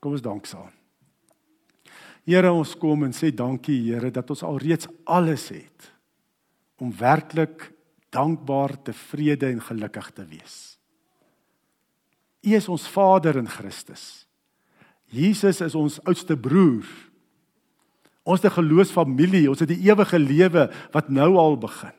Kom 0.02 0.16
ons 0.16 0.24
dank 0.24 0.48
saam. 0.50 0.72
Here, 2.26 2.52
ons 2.54 2.74
kom 2.78 3.02
en 3.06 3.14
sê 3.14 3.32
dankie 3.34 3.80
Here 3.88 4.10
dat 4.14 4.30
ons 4.30 4.44
alreeds 4.46 4.90
alles 5.10 5.48
het 5.54 5.90
om 6.82 6.90
werklik 6.98 7.68
dankbaar, 8.12 8.74
tevrede 8.82 9.48
en 9.52 9.62
gelukkig 9.62 10.10
te 10.16 10.24
wees. 10.26 10.56
U 12.42 12.54
is 12.58 12.66
ons 12.68 12.88
Vader 12.90 13.38
in 13.38 13.48
Christus. 13.48 14.26
Jesus 15.12 15.60
is 15.62 15.76
ons 15.78 16.00
oudste 16.02 16.34
broer. 16.36 16.86
Ons 18.26 18.42
het 18.42 18.52
'n 18.52 18.58
geloofsfamilie, 18.58 19.48
ons 19.48 19.60
het 19.60 19.68
die 19.68 19.90
ewige 19.90 20.18
lewe 20.18 20.70
wat 20.92 21.08
nou 21.08 21.36
al 21.36 21.56
begin. 21.58 21.94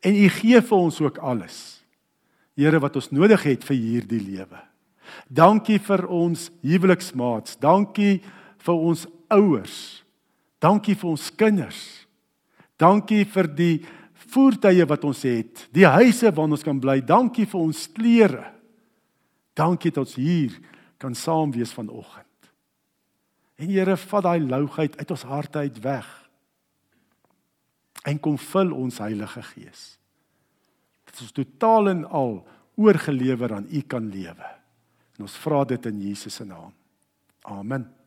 En 0.00 0.14
U 0.14 0.28
gee 0.28 0.60
vir 0.60 0.78
ons 0.78 1.00
ook 1.00 1.18
alles. 1.18 1.79
Here 2.58 2.80
wat 2.82 2.96
ons 2.98 3.10
nodig 3.14 3.42
het 3.46 3.64
vir 3.64 3.76
hierdie 3.76 4.20
lewe. 4.20 4.60
Dankie 5.28 5.78
vir 5.82 6.04
ons 6.06 6.48
huweliksmaats. 6.62 7.56
Dankie 7.60 8.20
vir 8.60 8.84
ons 8.90 9.06
ouers. 9.30 9.76
Dankie 10.60 10.94
vir 10.98 11.10
ons 11.10 11.30
kinders. 11.38 11.80
Dankie 12.80 13.24
vir 13.28 13.48
die 13.48 13.74
voertuie 14.30 14.86
wat 14.88 15.04
ons 15.08 15.22
het, 15.26 15.66
die 15.74 15.86
huise 15.88 16.30
waarin 16.30 16.54
ons 16.56 16.64
kan 16.64 16.80
bly. 16.80 17.00
Dankie 17.04 17.46
vir 17.50 17.60
ons 17.60 17.84
klere. 17.94 18.46
Dankie 19.56 19.92
dat 19.92 20.04
ons 20.04 20.16
hier 20.20 20.54
kan 21.00 21.16
saam 21.16 21.52
wees 21.52 21.72
vanoggend. 21.74 22.26
En 23.60 23.68
Here, 23.68 23.96
vat 23.96 24.24
daai 24.24 24.40
louheid 24.40 24.96
uit 24.96 25.10
ons 25.10 25.26
harte 25.28 25.58
uit 25.58 25.80
weg. 25.84 26.08
En 28.08 28.20
kom 28.22 28.38
vul 28.40 28.72
ons 28.72 29.00
Heilige 29.02 29.42
Gees. 29.52 29.99
Ons 31.22 31.34
totaal 31.36 31.88
en 31.92 32.04
al 32.04 32.36
oorgelewer 32.80 33.54
aan 33.54 33.68
U 33.70 33.80
kan 33.80 34.08
lewe. 34.10 34.50
En 35.18 35.26
ons 35.26 35.38
vra 35.44 35.64
dit 35.68 35.86
in 35.86 36.00
Jesus 36.08 36.34
se 36.40 36.44
naam. 36.44 36.72
Amen. 37.48 37.99